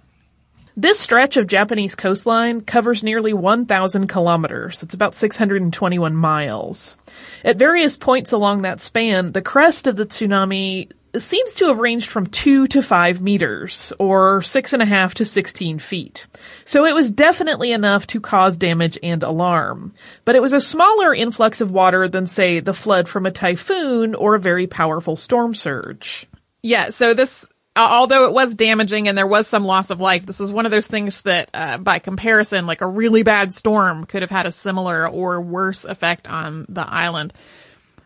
This 0.76 0.98
stretch 0.98 1.36
of 1.36 1.46
Japanese 1.46 1.94
coastline 1.94 2.62
covers 2.62 3.04
nearly 3.04 3.32
1,000 3.32 4.08
kilometers. 4.08 4.80
That's 4.80 4.94
about 4.94 5.14
621 5.14 6.16
miles. 6.16 6.96
At 7.44 7.56
various 7.56 7.96
points 7.96 8.32
along 8.32 8.62
that 8.62 8.80
span, 8.80 9.30
the 9.30 9.42
crest 9.42 9.86
of 9.86 9.94
the 9.94 10.06
tsunami 10.06 10.90
seems 11.22 11.54
to 11.54 11.66
have 11.66 11.78
ranged 11.78 12.08
from 12.08 12.26
2 12.26 12.66
to 12.68 12.82
5 12.82 13.20
meters, 13.20 13.92
or 13.98 14.40
6.5 14.40 15.14
to 15.14 15.24
16 15.24 15.78
feet. 15.78 16.26
So 16.64 16.84
it 16.84 16.94
was 16.94 17.10
definitely 17.10 17.72
enough 17.72 18.06
to 18.08 18.20
cause 18.20 18.56
damage 18.56 18.98
and 19.02 19.22
alarm. 19.22 19.94
But 20.24 20.34
it 20.34 20.42
was 20.42 20.52
a 20.52 20.60
smaller 20.60 21.14
influx 21.14 21.60
of 21.60 21.70
water 21.70 22.08
than, 22.08 22.26
say, 22.26 22.60
the 22.60 22.74
flood 22.74 23.08
from 23.08 23.26
a 23.26 23.30
typhoon 23.30 24.14
or 24.14 24.34
a 24.34 24.40
very 24.40 24.66
powerful 24.66 25.16
storm 25.16 25.54
surge. 25.54 26.26
Yeah, 26.62 26.90
so 26.90 27.14
this, 27.14 27.44
although 27.76 28.24
it 28.24 28.32
was 28.32 28.54
damaging 28.54 29.08
and 29.08 29.16
there 29.16 29.26
was 29.26 29.46
some 29.46 29.64
loss 29.64 29.90
of 29.90 30.00
life, 30.00 30.24
this 30.26 30.40
is 30.40 30.50
one 30.50 30.66
of 30.66 30.72
those 30.72 30.86
things 30.86 31.22
that, 31.22 31.50
uh, 31.52 31.78
by 31.78 31.98
comparison, 31.98 32.66
like 32.66 32.80
a 32.80 32.88
really 32.88 33.22
bad 33.22 33.54
storm 33.54 34.06
could 34.06 34.22
have 34.22 34.30
had 34.30 34.46
a 34.46 34.52
similar 34.52 35.08
or 35.08 35.40
worse 35.42 35.84
effect 35.84 36.26
on 36.26 36.66
the 36.68 36.86
island. 36.86 37.32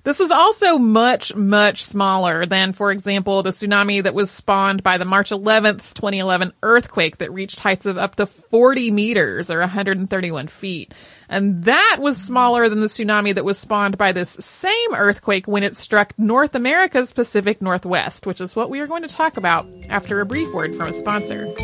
This 0.08 0.20
was 0.20 0.30
also 0.30 0.78
much, 0.78 1.34
much 1.34 1.84
smaller 1.84 2.46
than, 2.46 2.72
for 2.72 2.90
example, 2.90 3.42
the 3.42 3.50
tsunami 3.50 4.02
that 4.02 4.14
was 4.14 4.30
spawned 4.30 4.82
by 4.82 4.96
the 4.96 5.04
March 5.04 5.28
11th, 5.28 5.92
2011 5.92 6.54
earthquake 6.62 7.18
that 7.18 7.30
reached 7.30 7.60
heights 7.60 7.84
of 7.84 7.98
up 7.98 8.14
to 8.14 8.24
40 8.24 8.90
meters 8.90 9.50
or 9.50 9.58
131 9.58 10.48
feet. 10.48 10.94
And 11.28 11.64
that 11.64 11.98
was 12.00 12.16
smaller 12.16 12.70
than 12.70 12.80
the 12.80 12.86
tsunami 12.86 13.34
that 13.34 13.44
was 13.44 13.58
spawned 13.58 13.98
by 13.98 14.12
this 14.12 14.30
same 14.30 14.94
earthquake 14.94 15.46
when 15.46 15.62
it 15.62 15.76
struck 15.76 16.14
North 16.18 16.54
America's 16.54 17.12
Pacific 17.12 17.60
Northwest, 17.60 18.26
which 18.26 18.40
is 18.40 18.56
what 18.56 18.70
we 18.70 18.80
are 18.80 18.86
going 18.86 19.02
to 19.02 19.08
talk 19.08 19.36
about 19.36 19.66
after 19.90 20.22
a 20.22 20.26
brief 20.26 20.50
word 20.54 20.74
from 20.74 20.88
a 20.88 20.92
sponsor. 20.94 21.54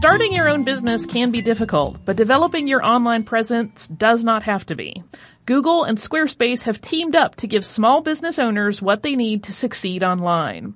Starting 0.00 0.32
your 0.32 0.48
own 0.48 0.64
business 0.64 1.04
can 1.04 1.30
be 1.30 1.42
difficult, 1.42 2.02
but 2.06 2.16
developing 2.16 2.66
your 2.66 2.82
online 2.82 3.22
presence 3.22 3.86
does 3.86 4.24
not 4.24 4.42
have 4.42 4.64
to 4.64 4.74
be. 4.74 5.02
Google 5.44 5.84
and 5.84 5.98
Squarespace 5.98 6.62
have 6.62 6.80
teamed 6.80 7.14
up 7.14 7.34
to 7.34 7.46
give 7.46 7.66
small 7.66 8.00
business 8.00 8.38
owners 8.38 8.80
what 8.80 9.02
they 9.02 9.14
need 9.14 9.44
to 9.44 9.52
succeed 9.52 10.02
online. 10.02 10.72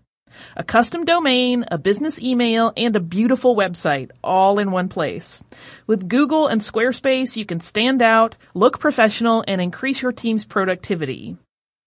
A 0.59 0.63
custom 0.63 1.07
domain, 1.07 1.65
a 1.71 1.79
business 1.79 2.21
email, 2.21 2.75
and 2.77 2.95
a 2.97 3.01
beautiful 3.01 3.57
website 3.57 4.11
all 4.23 4.59
in 4.59 4.73
one 4.73 4.91
place. 4.91 5.43
With 5.87 6.07
Google 6.07 6.47
and 6.47 6.61
Squarespace, 6.61 7.35
you 7.35 7.47
can 7.47 7.61
stand 7.61 8.03
out, 8.03 8.37
look 8.53 8.79
professional, 8.79 9.43
and 9.49 9.59
increase 9.59 10.03
your 10.03 10.13
team's 10.13 10.45
productivity. 10.45 11.39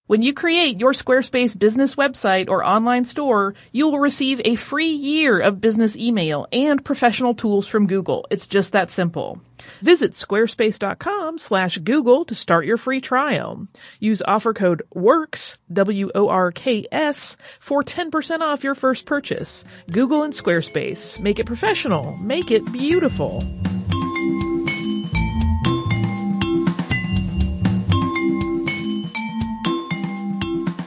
When 0.08 0.22
you 0.22 0.34
create 0.34 0.80
your 0.80 0.94
Squarespace 0.94 1.60
business 1.60 1.96
website 1.96 2.48
or 2.48 2.64
online 2.64 3.04
store, 3.04 3.56
you 3.74 3.90
will 3.90 4.00
receive 4.00 4.40
a 4.46 4.56
free 4.56 4.94
year 4.94 5.38
of 5.38 5.60
business 5.60 5.98
email 5.98 6.48
and 6.54 6.84
professional 6.84 7.36
tools 7.36 7.68
from 7.68 7.88
Google. 7.88 8.26
It's 8.32 8.48
just 8.48 8.72
that 8.72 8.90
simple. 8.90 9.42
Visit 9.82 10.12
squarespace.com 10.12 11.40
slash 11.40 11.80
Google 11.80 12.24
to 12.24 12.36
start 12.36 12.66
your 12.66 12.78
free 12.78 13.02
trial. 13.02 13.68
Use 14.00 14.22
offer 14.26 14.54
code 14.54 14.82
WORKS, 14.96 15.58
W-O-R-K-S, 15.74 17.36
for 17.60 17.84
10% 17.84 18.40
off 18.40 18.64
your 18.64 18.76
first 18.76 19.06
purchase. 19.06 19.66
Google 19.92 20.24
and 20.24 20.32
Squarespace. 20.32 21.20
Make 21.20 21.40
it 21.40 21.46
professional. 21.46 22.16
Make 22.16 22.50
it 22.50 22.72
beautiful. 22.72 23.44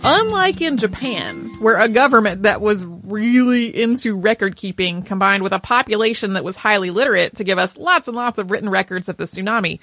Unlike 0.02 0.62
in 0.62 0.76
Japan, 0.78 1.50
where 1.60 1.76
a 1.76 1.88
government 1.88 2.44
that 2.44 2.60
was 2.60 2.84
really 2.84 3.66
into 3.82 4.16
record 4.16 4.56
keeping 4.56 5.02
combined 5.02 5.42
with 5.42 5.52
a 5.52 5.58
population 5.58 6.32
that 6.32 6.44
was 6.44 6.56
highly 6.56 6.90
literate 6.90 7.36
to 7.36 7.44
give 7.44 7.58
us 7.58 7.76
lots 7.76 8.08
and 8.08 8.16
lots 8.16 8.38
of 8.38 8.50
written 8.50 8.70
records 8.70 9.10
of 9.10 9.18
the 9.18 9.24
tsunami, 9.24 9.78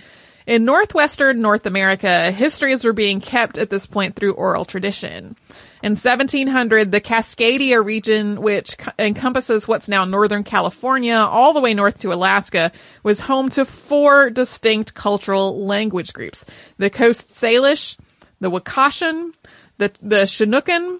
in 0.47 0.63
northwestern 0.63 1.41
North 1.41 1.65
America, 1.65 2.31
histories 2.31 2.85
were 2.85 2.93
being 2.93 3.19
kept 3.19 3.57
at 3.57 3.69
this 3.69 3.85
point 3.85 4.15
through 4.15 4.31
oral 4.31 4.63
tradition. 4.63 5.35
In 5.83 5.91
1700, 5.91 6.89
the 6.89 7.01
Cascadia 7.01 7.83
region, 7.83 8.41
which 8.41 8.77
encompasses 8.97 9.67
what's 9.67 9.89
now 9.89 10.05
Northern 10.05 10.45
California 10.45 11.17
all 11.17 11.51
the 11.51 11.59
way 11.59 11.73
north 11.73 11.99
to 11.99 12.13
Alaska, 12.13 12.71
was 13.03 13.19
home 13.19 13.49
to 13.49 13.65
four 13.65 14.29
distinct 14.29 14.93
cultural 14.93 15.65
language 15.65 16.13
groups. 16.13 16.45
The 16.77 16.89
Coast 16.89 17.29
Salish, 17.29 17.97
the 18.39 18.49
Wakashan, 18.49 19.33
the 19.77 19.91
the 20.01 20.23
Chinookan, 20.23 20.99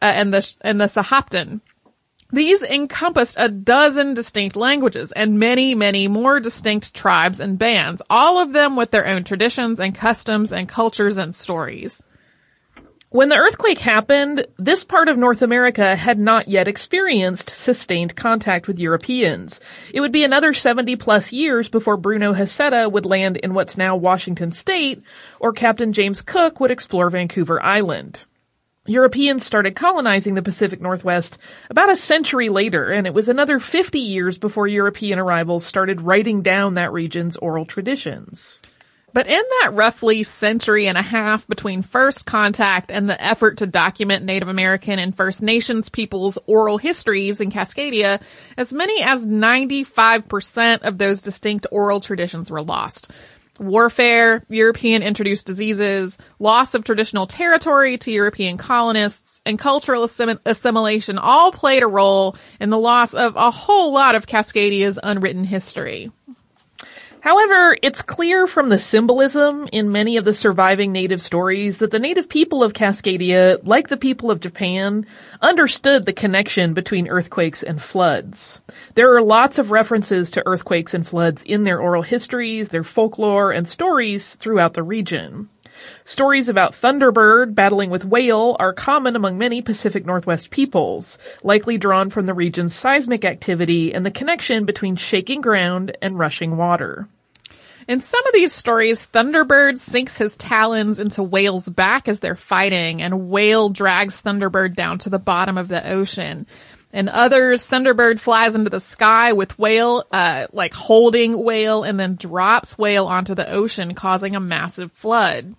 uh, 0.00 0.12
and 0.14 0.32
the 0.32 0.56
and 0.60 0.80
the 0.80 0.86
Sahaptin. 0.86 1.60
These 2.30 2.62
encompassed 2.62 3.36
a 3.38 3.48
dozen 3.48 4.12
distinct 4.12 4.54
languages 4.54 5.12
and 5.12 5.38
many, 5.38 5.74
many 5.74 6.08
more 6.08 6.40
distinct 6.40 6.94
tribes 6.94 7.40
and 7.40 7.58
bands, 7.58 8.02
all 8.10 8.38
of 8.38 8.52
them 8.52 8.76
with 8.76 8.90
their 8.90 9.06
own 9.06 9.24
traditions 9.24 9.80
and 9.80 9.94
customs 9.94 10.52
and 10.52 10.68
cultures 10.68 11.16
and 11.16 11.34
stories. 11.34 12.04
When 13.10 13.30
the 13.30 13.36
earthquake 13.36 13.78
happened, 13.78 14.46
this 14.58 14.84
part 14.84 15.08
of 15.08 15.16
North 15.16 15.40
America 15.40 15.96
had 15.96 16.18
not 16.18 16.46
yet 16.46 16.68
experienced 16.68 17.48
sustained 17.48 18.14
contact 18.14 18.68
with 18.68 18.78
Europeans. 18.78 19.62
It 19.94 20.00
would 20.00 20.12
be 20.12 20.24
another 20.24 20.52
70 20.52 20.96
plus 20.96 21.32
years 21.32 21.70
before 21.70 21.96
Bruno 21.96 22.34
Heceta 22.34 22.92
would 22.92 23.06
land 23.06 23.38
in 23.38 23.54
what's 23.54 23.78
now 23.78 23.96
Washington 23.96 24.52
state, 24.52 25.02
or 25.40 25.54
Captain 25.54 25.94
James 25.94 26.20
Cook 26.20 26.60
would 26.60 26.70
explore 26.70 27.08
Vancouver 27.08 27.62
Island. 27.62 28.24
Europeans 28.84 29.44
started 29.44 29.74
colonizing 29.74 30.34
the 30.34 30.42
Pacific 30.42 30.82
Northwest 30.82 31.38
about 31.70 31.90
a 31.90 31.96
century 31.96 32.50
later, 32.50 32.90
and 32.90 33.06
it 33.06 33.14
was 33.14 33.30
another 33.30 33.58
50 33.58 33.98
years 33.98 34.36
before 34.36 34.66
European 34.66 35.18
arrivals 35.18 35.64
started 35.64 36.02
writing 36.02 36.42
down 36.42 36.74
that 36.74 36.92
region's 36.92 37.36
oral 37.36 37.64
traditions. 37.64 38.60
But 39.12 39.26
in 39.26 39.42
that 39.62 39.72
roughly 39.72 40.22
century 40.22 40.86
and 40.86 40.98
a 40.98 41.02
half 41.02 41.46
between 41.46 41.82
first 41.82 42.26
contact 42.26 42.90
and 42.90 43.08
the 43.08 43.22
effort 43.22 43.58
to 43.58 43.66
document 43.66 44.24
Native 44.24 44.48
American 44.48 44.98
and 44.98 45.16
First 45.16 45.42
Nations 45.42 45.88
peoples' 45.88 46.38
oral 46.46 46.78
histories 46.78 47.40
in 47.40 47.50
Cascadia, 47.50 48.20
as 48.56 48.72
many 48.72 49.02
as 49.02 49.26
95% 49.26 50.82
of 50.82 50.98
those 50.98 51.22
distinct 51.22 51.66
oral 51.70 52.00
traditions 52.00 52.50
were 52.50 52.62
lost. 52.62 53.10
Warfare, 53.58 54.44
European 54.48 55.02
introduced 55.02 55.46
diseases, 55.46 56.16
loss 56.38 56.74
of 56.74 56.84
traditional 56.84 57.26
territory 57.26 57.98
to 57.98 58.12
European 58.12 58.56
colonists, 58.56 59.40
and 59.44 59.58
cultural 59.58 60.04
assim- 60.04 60.38
assimilation 60.46 61.18
all 61.18 61.50
played 61.50 61.82
a 61.82 61.88
role 61.88 62.36
in 62.60 62.70
the 62.70 62.78
loss 62.78 63.14
of 63.14 63.34
a 63.34 63.50
whole 63.50 63.92
lot 63.92 64.14
of 64.14 64.26
Cascadia's 64.26 64.98
unwritten 65.02 65.44
history. 65.44 66.12
However, 67.20 67.76
it's 67.82 68.02
clear 68.02 68.46
from 68.46 68.68
the 68.68 68.78
symbolism 68.78 69.68
in 69.72 69.90
many 69.92 70.16
of 70.16 70.24
the 70.24 70.34
surviving 70.34 70.92
native 70.92 71.20
stories 71.20 71.78
that 71.78 71.90
the 71.90 71.98
native 71.98 72.28
people 72.28 72.62
of 72.62 72.72
Cascadia, 72.72 73.58
like 73.64 73.88
the 73.88 73.96
people 73.96 74.30
of 74.30 74.40
Japan, 74.40 75.06
understood 75.42 76.06
the 76.06 76.12
connection 76.12 76.74
between 76.74 77.08
earthquakes 77.08 77.62
and 77.62 77.82
floods. 77.82 78.60
There 78.94 79.14
are 79.16 79.22
lots 79.22 79.58
of 79.58 79.70
references 79.70 80.30
to 80.32 80.46
earthquakes 80.46 80.94
and 80.94 81.06
floods 81.06 81.42
in 81.42 81.64
their 81.64 81.80
oral 81.80 82.02
histories, 82.02 82.68
their 82.68 82.84
folklore, 82.84 83.52
and 83.52 83.66
stories 83.66 84.36
throughout 84.36 84.74
the 84.74 84.82
region. 84.82 85.48
Stories 86.04 86.48
about 86.48 86.72
Thunderbird 86.72 87.54
battling 87.54 87.90
with 87.90 88.04
Whale 88.04 88.56
are 88.58 88.72
common 88.72 89.16
among 89.16 89.38
many 89.38 89.62
Pacific 89.62 90.06
Northwest 90.06 90.50
peoples, 90.50 91.18
likely 91.42 91.78
drawn 91.78 92.10
from 92.10 92.26
the 92.26 92.34
region's 92.34 92.74
seismic 92.74 93.24
activity 93.24 93.92
and 93.94 94.04
the 94.06 94.10
connection 94.10 94.64
between 94.64 94.96
shaking 94.96 95.40
ground 95.40 95.96
and 96.00 96.18
rushing 96.18 96.56
water. 96.56 97.08
In 97.88 98.02
some 98.02 98.26
of 98.26 98.34
these 98.34 98.52
stories, 98.52 99.06
Thunderbird 99.14 99.78
sinks 99.78 100.18
his 100.18 100.36
talons 100.36 100.98
into 100.98 101.22
Whale's 101.22 101.70
back 101.70 102.06
as 102.06 102.20
they're 102.20 102.36
fighting, 102.36 103.00
and 103.00 103.30
Whale 103.30 103.70
drags 103.70 104.20
Thunderbird 104.20 104.74
down 104.74 104.98
to 104.98 105.10
the 105.10 105.18
bottom 105.18 105.56
of 105.56 105.68
the 105.68 105.90
ocean. 105.90 106.46
In 106.92 107.08
others, 107.08 107.66
Thunderbird 107.66 108.18
flies 108.18 108.54
into 108.54 108.68
the 108.68 108.80
sky 108.80 109.32
with 109.32 109.58
Whale, 109.58 110.04
uh, 110.10 110.48
like 110.52 110.74
holding 110.74 111.42
Whale, 111.42 111.82
and 111.82 111.98
then 111.98 112.16
drops 112.16 112.76
Whale 112.76 113.06
onto 113.06 113.34
the 113.34 113.50
ocean, 113.50 113.94
causing 113.94 114.36
a 114.36 114.40
massive 114.40 114.92
flood. 114.92 115.54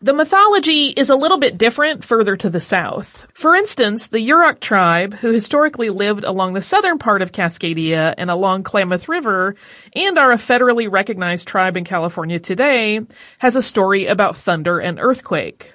The 0.00 0.12
mythology 0.12 0.90
is 0.90 1.10
a 1.10 1.16
little 1.16 1.38
bit 1.38 1.58
different 1.58 2.04
further 2.04 2.36
to 2.36 2.48
the 2.48 2.60
south. 2.60 3.26
For 3.34 3.56
instance, 3.56 4.06
the 4.06 4.24
Yurok 4.24 4.60
tribe, 4.60 5.14
who 5.14 5.32
historically 5.32 5.90
lived 5.90 6.22
along 6.22 6.52
the 6.52 6.62
southern 6.62 7.00
part 7.00 7.20
of 7.20 7.32
Cascadia 7.32 8.14
and 8.16 8.30
along 8.30 8.62
Klamath 8.62 9.08
River, 9.08 9.56
and 9.96 10.16
are 10.16 10.30
a 10.30 10.36
federally 10.36 10.88
recognized 10.88 11.48
tribe 11.48 11.76
in 11.76 11.82
California 11.82 12.38
today, 12.38 13.00
has 13.40 13.56
a 13.56 13.62
story 13.62 14.06
about 14.06 14.36
thunder 14.36 14.78
and 14.78 15.00
earthquake. 15.00 15.72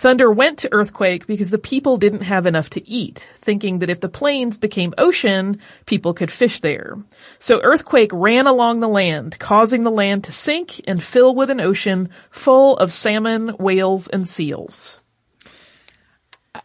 Thunder 0.00 0.32
went 0.32 0.60
to 0.60 0.72
earthquake 0.72 1.26
because 1.26 1.50
the 1.50 1.58
people 1.58 1.98
didn't 1.98 2.22
have 2.22 2.46
enough 2.46 2.70
to 2.70 2.88
eat, 2.88 3.28
thinking 3.36 3.80
that 3.80 3.90
if 3.90 4.00
the 4.00 4.08
plains 4.08 4.56
became 4.56 4.94
ocean, 4.96 5.60
people 5.84 6.14
could 6.14 6.30
fish 6.30 6.60
there. 6.60 6.96
So 7.38 7.60
earthquake 7.60 8.10
ran 8.10 8.46
along 8.46 8.80
the 8.80 8.88
land, 8.88 9.38
causing 9.38 9.82
the 9.84 9.90
land 9.90 10.24
to 10.24 10.32
sink 10.32 10.80
and 10.88 11.02
fill 11.02 11.34
with 11.34 11.50
an 11.50 11.60
ocean 11.60 12.08
full 12.30 12.78
of 12.78 12.94
salmon, 12.94 13.48
whales, 13.58 14.08
and 14.08 14.26
seals. 14.26 15.00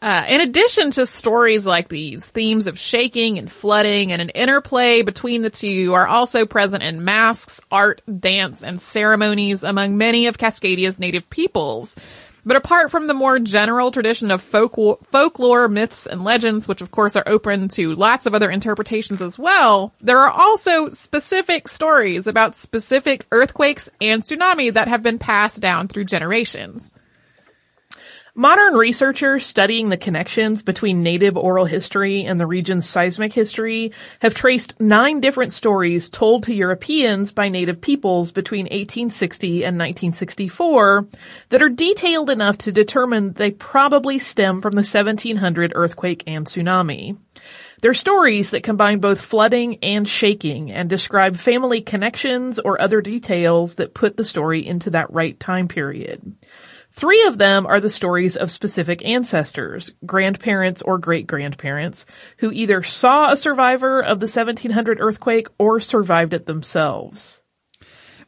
Uh, 0.02 0.26
in 0.30 0.42
addition 0.42 0.92
to 0.92 1.06
stories 1.06 1.66
like 1.66 1.90
these, 1.90 2.26
themes 2.26 2.68
of 2.68 2.80
shaking 2.80 3.38
and 3.38 3.52
flooding 3.52 4.12
and 4.12 4.22
an 4.22 4.30
interplay 4.30 5.02
between 5.02 5.42
the 5.42 5.50
two 5.50 5.94
are 5.94 6.08
also 6.08 6.46
present 6.46 6.82
in 6.82 7.04
masks, 7.04 7.62
art, 7.70 8.02
dance, 8.20 8.64
and 8.64 8.82
ceremonies 8.82 9.64
among 9.64 9.98
many 9.98 10.26
of 10.28 10.38
Cascadia's 10.38 10.98
native 10.98 11.30
peoples. 11.30 11.96
But 12.46 12.58
apart 12.58 12.92
from 12.92 13.08
the 13.08 13.16
more 13.16 13.40
general 13.40 13.90
tradition 13.90 14.30
of 14.30 14.42
folk, 14.42 14.76
folklore, 15.06 15.68
myths, 15.68 16.06
and 16.06 16.24
legends, 16.24 16.68
which 16.68 16.82
of 16.82 16.92
course 16.92 17.16
are 17.16 17.24
open 17.26 17.70
to 17.70 17.96
lots 17.96 18.28
of 18.28 18.36
other 18.36 18.52
interpretations 18.52 19.22
as 19.22 19.40
well, 19.40 19.94
there 20.00 20.20
are 20.20 20.30
also 20.30 20.90
specific 20.90 21.68
stories 21.68 22.28
about 22.28 22.56
specific 22.56 23.26
earthquakes 23.32 23.90
and 24.00 24.22
tsunami 24.22 24.72
that 24.74 24.88
have 24.88 25.02
been 25.02 25.18
passed 25.18 25.60
down 25.60 25.88
through 25.88 26.06
generations. 26.06 26.94
Modern 28.38 28.74
researchers 28.74 29.46
studying 29.46 29.88
the 29.88 29.96
connections 29.96 30.62
between 30.62 31.02
native 31.02 31.38
oral 31.38 31.64
history 31.64 32.26
and 32.26 32.38
the 32.38 32.46
region's 32.46 32.86
seismic 32.86 33.32
history 33.32 33.94
have 34.20 34.34
traced 34.34 34.78
nine 34.78 35.22
different 35.22 35.54
stories 35.54 36.10
told 36.10 36.44
to 36.44 36.54
Europeans 36.54 37.32
by 37.32 37.48
native 37.48 37.80
peoples 37.80 38.34
between 38.34 38.66
1860 38.66 39.64
and 39.64 39.78
1964 39.78 41.08
that 41.48 41.62
are 41.62 41.70
detailed 41.70 42.30
enough 42.30 42.58
to 42.58 42.74
determine 42.74 43.32
they 43.32 43.52
probably 43.52 44.20
stem 44.20 44.62
from 44.62 44.74
the 44.74 44.80
1700 44.80 45.72
earthquake 45.74 46.22
and 46.28 46.46
tsunami. 46.46 47.16
They're 47.82 47.94
stories 47.94 48.50
that 48.52 48.64
combine 48.64 49.00
both 49.00 49.22
flooding 49.22 49.78
and 49.82 50.06
shaking 50.06 50.74
and 50.74 50.90
describe 50.90 51.38
family 51.38 51.80
connections 51.80 52.60
or 52.60 52.82
other 52.82 53.00
details 53.00 53.76
that 53.76 53.94
put 53.94 54.18
the 54.18 54.26
story 54.26 54.68
into 54.68 54.90
that 54.90 55.14
right 55.14 55.40
time 55.40 55.70
period. 55.70 56.36
Three 56.96 57.26
of 57.28 57.38
them 57.38 57.66
are 57.66 57.82
the 57.82 57.90
stories 57.90 58.38
of 58.38 58.54
specific 58.54 59.04
ancestors, 59.04 59.92
grandparents 60.06 60.82
or 60.82 60.98
great 60.98 61.28
grandparents, 61.28 62.06
who 62.38 62.54
either 62.54 62.84
saw 62.84 63.34
a 63.34 63.38
survivor 63.38 64.00
of 64.00 64.22
the 64.22 64.28
1700 64.28 65.02
earthquake 65.02 65.48
or 65.60 65.82
survived 65.82 66.34
it 66.34 66.46
themselves. 66.46 67.42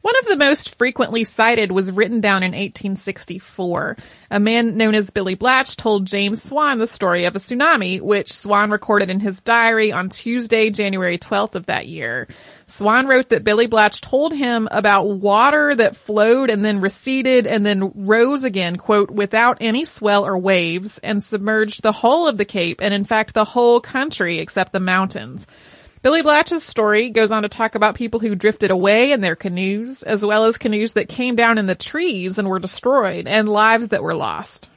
One 0.08 0.18
of 0.20 0.38
the 0.38 0.42
most 0.42 0.74
frequently 0.76 1.22
cited 1.22 1.70
was 1.70 1.92
written 1.92 2.22
down 2.22 2.42
in 2.42 2.52
1864. 2.52 3.98
A 4.30 4.40
man 4.40 4.78
known 4.78 4.94
as 4.94 5.10
Billy 5.10 5.34
Balch 5.34 5.76
told 5.76 6.06
James 6.06 6.42
Swan 6.42 6.78
the 6.78 6.86
story 6.86 7.26
of 7.26 7.36
a 7.36 7.38
tsunami, 7.38 8.00
which 8.00 8.32
Swan 8.32 8.70
recorded 8.70 9.10
in 9.10 9.20
his 9.20 9.42
diary 9.42 9.92
on 9.92 10.08
Tuesday, 10.08 10.70
January 10.70 11.18
12th 11.18 11.56
of 11.56 11.66
that 11.66 11.88
year. 11.88 12.26
Swan 12.66 13.06
wrote 13.06 13.28
that 13.28 13.44
Billy 13.44 13.66
Balch 13.66 14.00
told 14.00 14.32
him 14.32 14.66
about 14.70 15.10
water 15.10 15.74
that 15.74 15.94
flowed 15.94 16.48
and 16.48 16.64
then 16.64 16.80
receded 16.80 17.46
and 17.46 17.66
then 17.66 17.92
rose 17.94 18.44
again, 18.44 18.76
quote, 18.76 19.10
without 19.10 19.58
any 19.60 19.84
swell 19.84 20.24
or 20.24 20.38
waves 20.38 20.96
and 21.02 21.22
submerged 21.22 21.82
the 21.82 21.92
whole 21.92 22.26
of 22.26 22.38
the 22.38 22.46
Cape 22.46 22.80
and 22.80 22.94
in 22.94 23.04
fact 23.04 23.34
the 23.34 23.44
whole 23.44 23.78
country 23.78 24.38
except 24.38 24.72
the 24.72 24.80
mountains. 24.80 25.46
Billy 26.00 26.22
Balch's 26.22 26.62
story 26.62 27.10
goes 27.10 27.32
on 27.32 27.42
to 27.42 27.48
talk 27.48 27.74
about 27.74 27.96
people 27.96 28.20
who 28.20 28.36
drifted 28.36 28.70
away 28.70 29.10
in 29.10 29.20
their 29.20 29.34
canoes, 29.34 30.04
as 30.04 30.24
well 30.24 30.44
as 30.44 30.56
canoes 30.56 30.92
that 30.92 31.08
came 31.08 31.34
down 31.34 31.58
in 31.58 31.66
the 31.66 31.74
trees 31.74 32.38
and 32.38 32.48
were 32.48 32.60
destroyed, 32.60 33.26
and 33.26 33.48
lives 33.48 33.88
that 33.88 34.02
were 34.02 34.14
lost. 34.14 34.70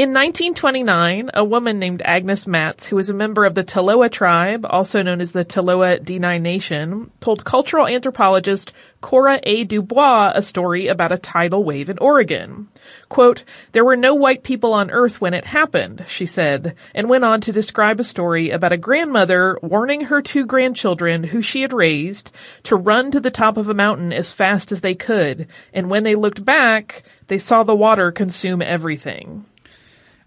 In 0.00 0.14
1929, 0.14 1.30
a 1.34 1.44
woman 1.44 1.78
named 1.78 2.00
Agnes 2.02 2.46
Matz, 2.46 2.86
who 2.86 2.96
was 2.96 3.10
a 3.10 3.14
member 3.14 3.44
of 3.44 3.54
the 3.54 3.62
Tolowa 3.62 4.10
tribe, 4.10 4.64
also 4.66 5.02
known 5.02 5.20
as 5.20 5.32
the 5.32 5.44
Tolowa 5.44 6.02
Denai 6.02 6.40
Nation, 6.40 7.10
told 7.20 7.44
cultural 7.44 7.86
anthropologist 7.86 8.72
Cora 9.02 9.40
A. 9.42 9.64
Du 9.64 9.82
Bois 9.82 10.32
a 10.34 10.40
story 10.40 10.86
about 10.86 11.12
a 11.12 11.18
tidal 11.18 11.64
wave 11.64 11.90
in 11.90 11.98
Oregon. 11.98 12.68
Quote, 13.10 13.44
there 13.72 13.84
were 13.84 13.94
no 13.94 14.14
white 14.14 14.42
people 14.42 14.72
on 14.72 14.90
earth 14.90 15.20
when 15.20 15.34
it 15.34 15.44
happened, 15.44 16.06
she 16.08 16.24
said, 16.24 16.76
and 16.94 17.10
went 17.10 17.24
on 17.24 17.42
to 17.42 17.52
describe 17.52 18.00
a 18.00 18.04
story 18.04 18.48
about 18.48 18.72
a 18.72 18.78
grandmother 18.78 19.58
warning 19.62 20.06
her 20.06 20.22
two 20.22 20.46
grandchildren 20.46 21.24
who 21.24 21.42
she 21.42 21.60
had 21.60 21.74
raised 21.74 22.30
to 22.62 22.74
run 22.74 23.10
to 23.10 23.20
the 23.20 23.30
top 23.30 23.58
of 23.58 23.68
a 23.68 23.74
mountain 23.74 24.14
as 24.14 24.32
fast 24.32 24.72
as 24.72 24.80
they 24.80 24.94
could, 24.94 25.46
and 25.74 25.90
when 25.90 26.04
they 26.04 26.14
looked 26.14 26.42
back, 26.42 27.02
they 27.26 27.36
saw 27.36 27.62
the 27.62 27.76
water 27.76 28.10
consume 28.10 28.62
everything. 28.62 29.44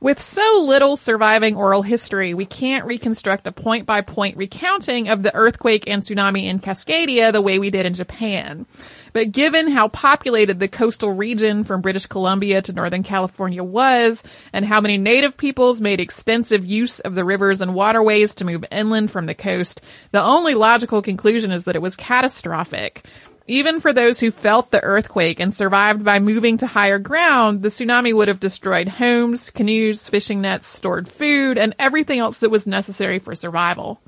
With 0.04 0.22
so 0.22 0.66
little 0.68 0.98
surviving 0.98 1.56
oral 1.56 1.82
history, 1.82 2.34
we 2.34 2.46
can't 2.46 2.86
reconstruct 2.86 3.48
a 3.48 3.54
point 3.54 3.86
by 3.86 4.02
point 4.02 4.36
recounting 4.36 5.08
of 5.08 5.24
the 5.24 5.34
earthquake 5.34 5.86
and 5.88 6.04
tsunami 6.04 6.44
in 6.44 6.60
Cascadia 6.60 7.32
the 7.32 7.42
way 7.42 7.58
we 7.58 7.70
did 7.70 7.86
in 7.86 7.94
Japan. 7.94 8.66
But 9.14 9.32
given 9.32 9.72
how 9.72 9.88
populated 9.88 10.60
the 10.60 10.68
coastal 10.68 11.16
region 11.16 11.64
from 11.64 11.80
British 11.80 12.08
Columbia 12.08 12.62
to 12.64 12.74
Northern 12.74 13.04
California 13.04 13.64
was, 13.64 14.22
and 14.52 14.66
how 14.66 14.82
many 14.82 14.98
native 14.98 15.38
peoples 15.38 15.80
made 15.80 16.02
extensive 16.02 16.66
use 16.66 17.00
of 17.00 17.16
the 17.16 17.24
rivers 17.24 17.62
and 17.62 17.74
waterways 17.74 18.36
to 18.36 18.46
move 18.46 18.66
inland 18.72 19.10
from 19.10 19.26
the 19.26 19.34
coast, 19.34 19.80
the 20.12 20.22
only 20.22 20.54
logical 20.54 21.02
conclusion 21.02 21.50
is 21.50 21.64
that 21.64 21.78
it 21.78 21.82
was 21.82 21.96
catastrophic. 21.96 23.06
Even 23.48 23.82
for 23.82 23.92
those 23.92 24.22
who 24.22 24.32
felt 24.32 24.72
the 24.72 24.82
earthquake 24.82 25.40
and 25.42 25.54
survived 25.54 26.06
by 26.06 26.20
moving 26.20 26.58
to 26.58 26.68
higher 26.68 26.98
ground, 26.98 27.62
the 27.62 27.70
tsunami 27.70 28.16
would 28.16 28.30
have 28.30 28.40
destroyed 28.40 28.88
homes, 28.88 29.50
canoes, 29.50 30.08
fishing 30.08 30.42
nets, 30.42 30.66
stored 30.66 31.10
food, 31.10 31.58
and 31.58 31.76
everything 31.78 32.20
else 32.20 32.40
that 32.40 32.52
was 32.52 32.66
necessary 32.66 33.20
for 33.20 33.36
survival. 33.36 34.02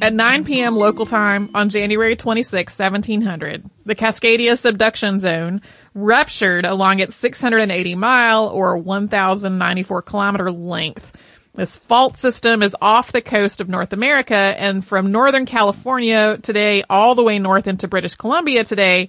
At 0.00 0.12
9 0.12 0.44
p.m. 0.44 0.76
local 0.76 1.06
time 1.06 1.50
on 1.54 1.68
January 1.68 2.14
26, 2.14 2.78
1700, 2.78 3.68
the 3.86 3.94
Cascadia 3.94 4.58
subduction 4.58 5.18
zone 5.18 5.62
ruptured 5.94 6.64
along 6.64 7.00
its 7.00 7.16
680 7.16 7.94
mile 7.94 8.48
or 8.48 8.76
1094 8.78 10.02
kilometer 10.02 10.52
length. 10.52 11.12
This 11.54 11.76
fault 11.76 12.18
system 12.18 12.62
is 12.62 12.74
off 12.80 13.12
the 13.12 13.22
coast 13.22 13.60
of 13.60 13.68
North 13.68 13.92
America 13.92 14.34
and 14.34 14.84
from 14.84 15.12
Northern 15.12 15.46
California 15.46 16.38
today 16.42 16.82
all 16.90 17.14
the 17.14 17.22
way 17.22 17.38
north 17.38 17.68
into 17.68 17.86
British 17.86 18.16
Columbia 18.16 18.64
today, 18.64 19.08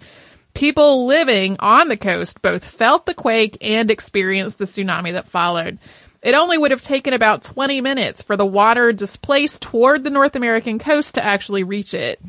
People 0.55 1.05
living 1.05 1.57
on 1.59 1.89
the 1.89 1.97
coast 1.97 2.41
both 2.41 2.63
felt 2.63 3.05
the 3.05 3.13
quake 3.13 3.57
and 3.59 3.91
experienced 3.91 4.57
the 4.57 4.63
tsunami 4.63 5.11
that 5.11 5.27
followed. 5.27 5.79
It 6.23 6.33
only 6.33 6.57
would 6.57 6.71
have 6.71 6.81
taken 6.81 7.13
about 7.13 7.43
20 7.43 7.81
minutes 7.81 8.23
for 8.23 8.37
the 8.37 8.45
water 8.45 8.93
displaced 8.93 9.61
toward 9.61 10.03
the 10.03 10.09
North 10.09 10.33
American 10.33 10.79
coast 10.79 11.15
to 11.15 11.23
actually 11.23 11.63
reach 11.63 11.93
it. 11.93 12.21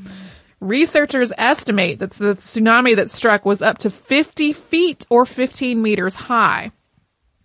Researchers 0.59 1.31
estimate 1.39 2.01
that 2.01 2.11
the 2.15 2.35
tsunami 2.35 2.97
that 2.97 3.13
struck 3.13 3.47
was 3.47 3.63
up 3.63 3.79
to 3.79 3.91
50 3.91 4.53
feet 4.53 5.07
or 5.09 5.25
15 5.25 5.81
meters 5.81 6.17
high. 6.17 6.73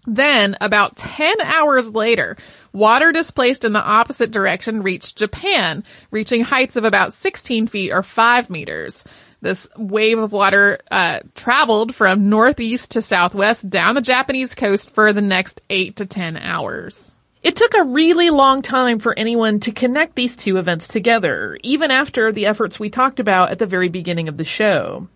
Then, 0.08 0.58
about 0.62 0.98
10 0.98 1.42
hours 1.42 1.90
later, 1.90 2.36
water 2.74 3.12
displaced 3.12 3.64
in 3.64 3.74
the 3.74 3.84
opposite 3.84 4.32
direction 4.32 4.82
reached 4.82 5.20
Japan, 5.20 5.84
reaching 6.10 6.42
heights 6.42 6.76
of 6.76 6.86
about 6.86 7.14
16 7.14 7.68
feet 7.68 7.92
or 7.92 8.02
5 8.02 8.50
meters. 8.50 9.06
This 9.42 9.68
wave 9.76 10.20
of 10.20 10.32
water 10.32 10.80
uh, 10.92 11.22
traveled 11.34 11.96
from 11.96 12.30
northeast 12.30 12.92
to 12.92 13.02
southwest 13.02 13.70
down 13.70 13.96
the 13.96 14.02
Japanese 14.02 14.54
coast 14.54 14.92
for 14.92 15.14
the 15.14 15.22
next 15.22 15.62
8 15.70 15.96
to 15.96 16.06
10 16.06 16.38
hours. 16.38 17.16
It 17.44 17.56
took 17.56 17.74
a 17.74 17.84
really 17.84 18.30
long 18.30 18.62
time 18.62 19.00
for 19.00 19.18
anyone 19.18 19.60
to 19.62 19.72
connect 19.72 20.14
these 20.14 20.36
two 20.36 20.58
events 20.58 20.88
together, 20.88 21.58
even 21.64 21.90
after 21.90 22.32
the 22.32 22.46
efforts 22.46 22.80
we 22.80 22.92
talked 22.92 23.20
about 23.20 23.50
at 23.50 23.58
the 23.58 23.66
very 23.66 23.90
beginning 23.90 24.30
of 24.30 24.38
the 24.38 24.44
show. 24.44 25.08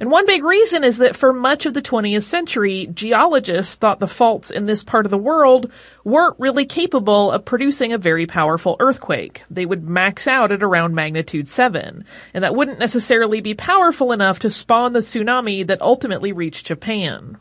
And 0.00 0.10
one 0.10 0.26
big 0.26 0.42
reason 0.42 0.82
is 0.82 0.98
that 0.98 1.14
for 1.14 1.32
much 1.32 1.66
of 1.66 1.74
the 1.74 1.82
20th 1.82 2.24
century, 2.24 2.88
geologists 2.92 3.76
thought 3.76 4.00
the 4.00 4.08
faults 4.08 4.50
in 4.50 4.66
this 4.66 4.82
part 4.82 5.06
of 5.06 5.10
the 5.10 5.18
world 5.18 5.70
weren't 6.02 6.34
really 6.40 6.66
capable 6.66 7.30
of 7.30 7.44
producing 7.44 7.92
a 7.92 7.98
very 7.98 8.26
powerful 8.26 8.74
earthquake. 8.80 9.44
They 9.48 9.64
would 9.64 9.88
max 9.88 10.26
out 10.26 10.50
at 10.50 10.64
around 10.64 10.96
magnitude 10.96 11.46
7, 11.46 12.04
and 12.34 12.42
that 12.42 12.56
wouldn't 12.56 12.80
necessarily 12.80 13.40
be 13.40 13.54
powerful 13.54 14.10
enough 14.10 14.40
to 14.40 14.50
spawn 14.50 14.94
the 14.94 14.98
tsunami 14.98 15.64
that 15.68 15.80
ultimately 15.80 16.32
reached 16.32 16.66
Japan. 16.66 17.38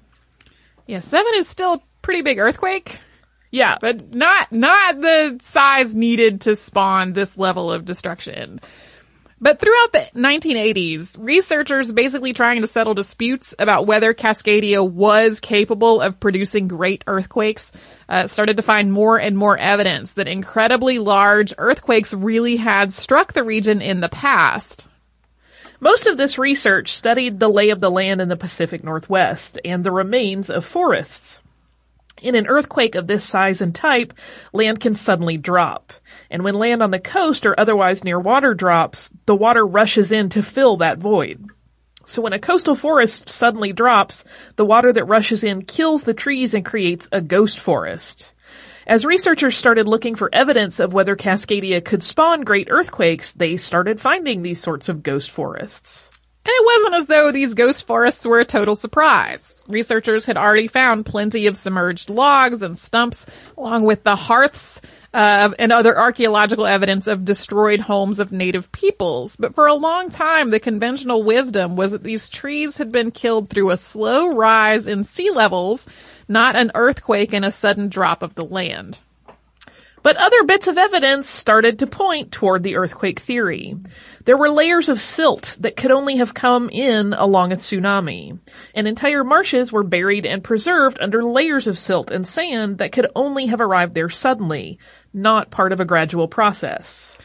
Yeah, 0.86 1.00
7 1.00 1.26
is 1.38 1.48
still 1.48 1.74
a 1.74 1.82
pretty 2.04 2.22
big 2.22 2.38
earthquake. 2.38 3.00
Yeah. 3.52 3.78
But 3.80 4.14
not, 4.14 4.52
not 4.52 5.02
the 5.02 5.40
size 5.42 5.96
needed 5.96 6.42
to 6.42 6.56
spawn 6.56 7.14
this 7.14 7.38
level 7.38 7.72
of 7.72 7.86
destruction. 7.86 8.60
But 9.40 9.60
throughout 9.60 9.94
the 9.94 10.08
1980s, 10.16 11.16
researchers 11.20 11.92
basically 11.92 12.34
trying 12.34 12.62
to 12.62 12.68
settle 12.68 12.96
disputes 12.96 13.54
about 13.60 13.86
whether 13.86 14.16
Cascadia 14.16 14.88
was 14.88 15.40
capable 15.40 16.02
of 16.02 16.20
producing 16.20 16.68
great 16.68 17.04
earthquakes 17.06 17.72
uh, 18.10 18.26
started 18.26 18.58
to 18.58 18.64
find 18.64 18.92
more 18.92 19.20
and 19.20 19.38
more 19.38 19.56
evidence 19.56 20.14
that 20.14 20.28
incredibly 20.28 20.98
large 20.98 21.54
earthquakes 21.60 22.16
really 22.16 22.56
had 22.56 22.92
struck 22.92 23.34
the 23.34 23.44
region 23.44 23.80
in 23.80 24.00
the 24.00 24.10
past. 24.10 24.88
Most 25.80 26.08
of 26.08 26.18
this 26.18 26.40
research 26.40 26.94
studied 26.94 27.40
the 27.40 27.50
lay 27.50 27.70
of 27.70 27.80
the 27.80 27.92
land 27.92 28.22
in 28.22 28.30
the 28.30 28.36
Pacific 28.36 28.84
Northwest 28.84 29.60
and 29.64 29.84
the 29.84 29.92
remains 29.92 30.50
of 30.50 30.66
forests. 30.66 31.42
In 32.22 32.36
an 32.36 32.48
earthquake 32.48 32.96
of 32.96 33.06
this 33.06 33.24
size 33.24 33.62
and 33.62 33.76
type, 33.76 34.14
land 34.52 34.80
can 34.80 34.96
suddenly 34.96 35.38
drop. 35.38 35.94
And 36.32 36.44
when 36.44 36.56
land 36.56 36.82
on 36.82 36.92
the 36.92 37.00
coast 37.00 37.46
or 37.46 37.60
otherwise 37.60 38.04
near 38.04 38.20
water 38.20 38.54
drops, 38.54 39.14
the 39.28 39.36
water 39.36 39.66
rushes 39.66 40.12
in 40.12 40.30
to 40.30 40.42
fill 40.42 40.78
that 40.78 40.98
void. 40.98 41.46
So 42.06 42.22
when 42.22 42.34
a 42.34 42.40
coastal 42.40 42.74
forest 42.74 43.30
suddenly 43.30 43.74
drops, 43.74 44.24
the 44.56 44.66
water 44.66 44.94
that 44.94 45.06
rushes 45.06 45.44
in 45.44 45.64
kills 45.64 46.04
the 46.04 46.14
trees 46.14 46.54
and 46.54 46.66
creates 46.66 47.10
a 47.12 47.22
ghost 47.22 47.60
forest. 47.60 48.34
As 48.88 49.04
researchers 49.04 49.58
started 49.58 49.88
looking 49.88 50.16
for 50.16 50.34
evidence 50.34 50.80
of 50.80 50.94
whether 50.94 51.18
Cascadia 51.18 51.84
could 51.84 52.04
spawn 52.04 52.42
great 52.42 52.70
earthquakes, 52.72 53.34
they 53.34 53.58
started 53.58 54.00
finding 54.00 54.42
these 54.42 54.62
sorts 54.62 54.88
of 54.88 55.04
ghost 55.04 55.30
forests. 55.30 56.07
It 56.60 56.66
wasn't 56.66 56.96
as 56.96 57.06
though 57.06 57.32
these 57.32 57.54
ghost 57.54 57.86
forests 57.86 58.26
were 58.26 58.40
a 58.40 58.46
total 58.46 58.76
surprise. 58.76 59.62
Researchers 59.68 60.26
had 60.26 60.38
already 60.38 60.68
found 60.68 61.06
plenty 61.06 61.46
of 61.46 61.56
submerged 61.56 62.10
logs 62.10 62.64
and 62.64 62.76
stumps, 62.76 63.28
along 63.56 63.84
with 63.86 64.04
the 64.04 64.16
hearths 64.16 64.82
uh, 65.14 65.52
and 65.60 65.72
other 65.72 65.96
archaeological 65.96 66.66
evidence 66.66 67.06
of 67.06 67.26
destroyed 67.26 67.82
homes 67.82 68.18
of 68.18 68.32
native 68.32 68.72
peoples. 68.72 69.36
But 69.36 69.54
for 69.54 69.68
a 69.68 69.76
long 69.76 70.10
time, 70.10 70.50
the 70.50 70.60
conventional 70.60 71.22
wisdom 71.22 71.76
was 71.76 71.92
that 71.92 72.02
these 72.02 72.28
trees 72.28 72.78
had 72.78 72.92
been 72.92 73.12
killed 73.12 73.52
through 73.52 73.70
a 73.70 73.78
slow 73.78 74.36
rise 74.36 74.88
in 74.88 75.04
sea 75.04 75.30
levels, 75.30 75.86
not 76.28 76.56
an 76.56 76.72
earthquake 76.74 77.34
and 77.34 77.46
a 77.46 77.52
sudden 77.52 77.88
drop 77.88 78.24
of 78.24 78.34
the 78.34 78.46
land. 78.46 79.00
But 80.08 80.16
other 80.16 80.44
bits 80.46 80.68
of 80.68 80.78
evidence 80.78 81.30
started 81.30 81.80
to 81.80 81.86
point 81.86 82.32
toward 82.32 82.64
the 82.64 82.78
earthquake 82.78 83.20
theory. 83.20 83.76
There 84.24 84.38
were 84.38 84.50
layers 84.50 84.88
of 84.88 85.02
silt 85.02 85.58
that 85.60 85.76
could 85.76 85.92
only 85.92 86.16
have 86.16 86.34
come 86.34 86.70
in 86.70 87.12
along 87.12 87.52
a 87.52 87.58
tsunami, 87.58 88.40
and 88.74 88.88
entire 88.88 89.26
marshes 89.26 89.74
were 89.74 89.84
buried 89.84 90.26
and 90.26 90.42
preserved 90.42 90.98
under 91.02 91.26
layers 91.26 91.68
of 91.68 91.78
silt 91.78 92.10
and 92.10 92.26
sand 92.26 92.78
that 92.78 92.94
could 92.94 93.08
only 93.18 93.48
have 93.48 93.60
arrived 93.60 93.96
there 93.96 94.08
suddenly, 94.08 94.80
not 95.14 95.52
part 95.52 95.74
of 95.74 95.82
a 95.82 95.86
gradual 95.86 96.30
process. 96.30 97.17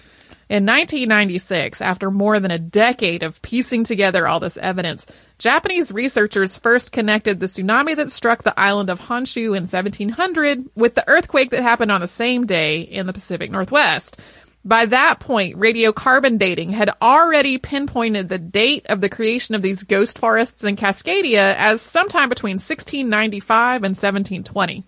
In 0.53 0.67
1996, 0.67 1.81
after 1.81 2.11
more 2.11 2.39
than 2.39 2.51
a 2.51 2.59
decade 2.59 3.23
of 3.23 3.41
piecing 3.41 3.85
together 3.85 4.29
all 4.29 4.39
this 4.39 4.59
evidence, 4.59 5.07
Japanese 5.39 5.91
researchers 5.91 6.59
first 6.59 6.93
connected 6.93 7.41
the 7.41 7.47
tsunami 7.47 7.97
that 7.97 8.13
struck 8.13 8.43
the 8.43 8.61
island 8.61 8.91
of 8.91 9.01
Honshu 9.01 9.57
in 9.57 9.63
1700 9.63 10.69
with 10.75 10.95
the 10.95 11.09
earthquake 11.09 11.53
that 11.53 11.63
happened 11.63 11.91
on 11.91 12.03
the 12.03 12.07
same 12.07 12.45
day 12.45 12.83
in 12.83 13.07
the 13.07 13.15
Pacific 13.15 13.51
Northwest. 13.51 14.19
By 14.63 14.85
that 14.85 15.21
point, 15.21 15.59
radiocarbon 15.59 16.39
dating 16.39 16.73
had 16.73 16.91
already 17.01 17.57
pinpointed 17.57 18.29
the 18.29 18.37
date 18.37 18.85
of 18.91 19.01
the 19.01 19.09
creation 19.09 19.55
of 19.55 19.63
these 19.63 19.83
ghost 19.83 20.19
forests 20.19 20.65
in 20.65 20.77
Cascadia 20.77 21.55
as 21.57 21.81
sometime 21.81 22.29
between 22.29 22.57
1695 22.57 23.85
and 23.85 23.97
1720. 23.97 24.85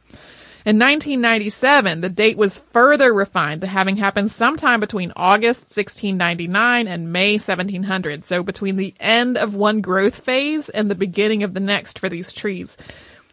In 0.66 0.78
1997, 0.78 2.00
the 2.00 2.08
date 2.08 2.38
was 2.38 2.62
further 2.72 3.12
refined 3.12 3.60
to 3.60 3.66
having 3.66 3.98
happened 3.98 4.30
sometime 4.30 4.80
between 4.80 5.12
August 5.14 5.64
1699 5.76 6.88
and 6.88 7.12
May 7.12 7.32
1700, 7.32 8.24
so 8.24 8.42
between 8.42 8.76
the 8.76 8.94
end 8.98 9.36
of 9.36 9.54
one 9.54 9.82
growth 9.82 10.20
phase 10.20 10.70
and 10.70 10.90
the 10.90 10.94
beginning 10.94 11.42
of 11.42 11.52
the 11.52 11.60
next 11.60 11.98
for 11.98 12.08
these 12.08 12.32
trees. 12.32 12.78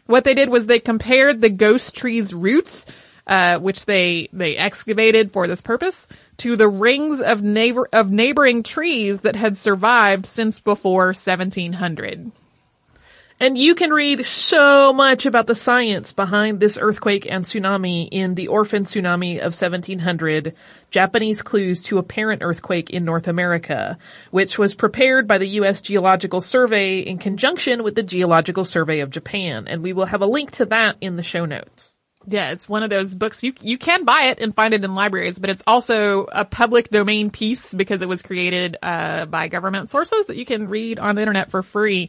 What 0.04 0.24
they 0.24 0.34
did 0.34 0.50
was 0.50 0.66
they 0.66 0.78
compared 0.78 1.40
the 1.40 1.48
ghost 1.48 1.96
tree's 1.96 2.34
roots, 2.34 2.84
uh, 3.26 3.58
which 3.60 3.86
they 3.86 4.28
they 4.34 4.58
excavated 4.58 5.32
for 5.32 5.48
this 5.48 5.62
purpose, 5.62 6.08
to 6.36 6.54
the 6.54 6.68
rings 6.68 7.22
of 7.22 7.42
neighbor 7.42 7.88
of 7.94 8.10
neighboring 8.10 8.62
trees 8.62 9.20
that 9.20 9.36
had 9.36 9.56
survived 9.56 10.26
since 10.26 10.60
before 10.60 11.06
1700. 11.06 12.30
And 13.42 13.58
you 13.58 13.74
can 13.74 13.90
read 13.90 14.24
so 14.24 14.92
much 14.92 15.26
about 15.26 15.48
the 15.48 15.56
science 15.56 16.12
behind 16.12 16.60
this 16.60 16.78
earthquake 16.80 17.26
and 17.28 17.44
tsunami 17.44 18.06
in 18.12 18.36
The 18.36 18.46
Orphan 18.46 18.84
Tsunami 18.84 19.38
of 19.38 19.52
1700, 19.52 20.54
Japanese 20.92 21.42
Clues 21.42 21.82
to 21.82 21.98
Apparent 21.98 22.42
Earthquake 22.44 22.90
in 22.90 23.04
North 23.04 23.26
America, 23.26 23.98
which 24.30 24.58
was 24.58 24.76
prepared 24.76 25.26
by 25.26 25.38
the 25.38 25.48
U.S. 25.48 25.82
Geological 25.82 26.40
Survey 26.40 27.00
in 27.00 27.18
conjunction 27.18 27.82
with 27.82 27.96
the 27.96 28.04
Geological 28.04 28.62
Survey 28.62 29.00
of 29.00 29.10
Japan. 29.10 29.66
And 29.66 29.82
we 29.82 29.92
will 29.92 30.06
have 30.06 30.22
a 30.22 30.26
link 30.26 30.52
to 30.52 30.66
that 30.66 30.94
in 31.00 31.16
the 31.16 31.24
show 31.24 31.44
notes. 31.44 31.96
Yeah, 32.28 32.52
it's 32.52 32.68
one 32.68 32.84
of 32.84 32.90
those 32.90 33.16
books 33.16 33.42
you 33.42 33.54
you 33.60 33.76
can 33.76 34.04
buy 34.04 34.26
it 34.26 34.38
and 34.38 34.54
find 34.54 34.72
it 34.72 34.84
in 34.84 34.94
libraries, 34.94 35.40
but 35.40 35.50
it's 35.50 35.64
also 35.66 36.26
a 36.30 36.44
public 36.44 36.90
domain 36.90 37.30
piece 37.30 37.74
because 37.74 38.02
it 38.02 38.08
was 38.08 38.22
created 38.22 38.76
uh, 38.80 39.26
by 39.26 39.48
government 39.48 39.90
sources 39.90 40.26
that 40.26 40.36
you 40.36 40.46
can 40.46 40.68
read 40.68 41.00
on 41.00 41.16
the 41.16 41.22
internet 41.22 41.50
for 41.50 41.64
free. 41.64 42.08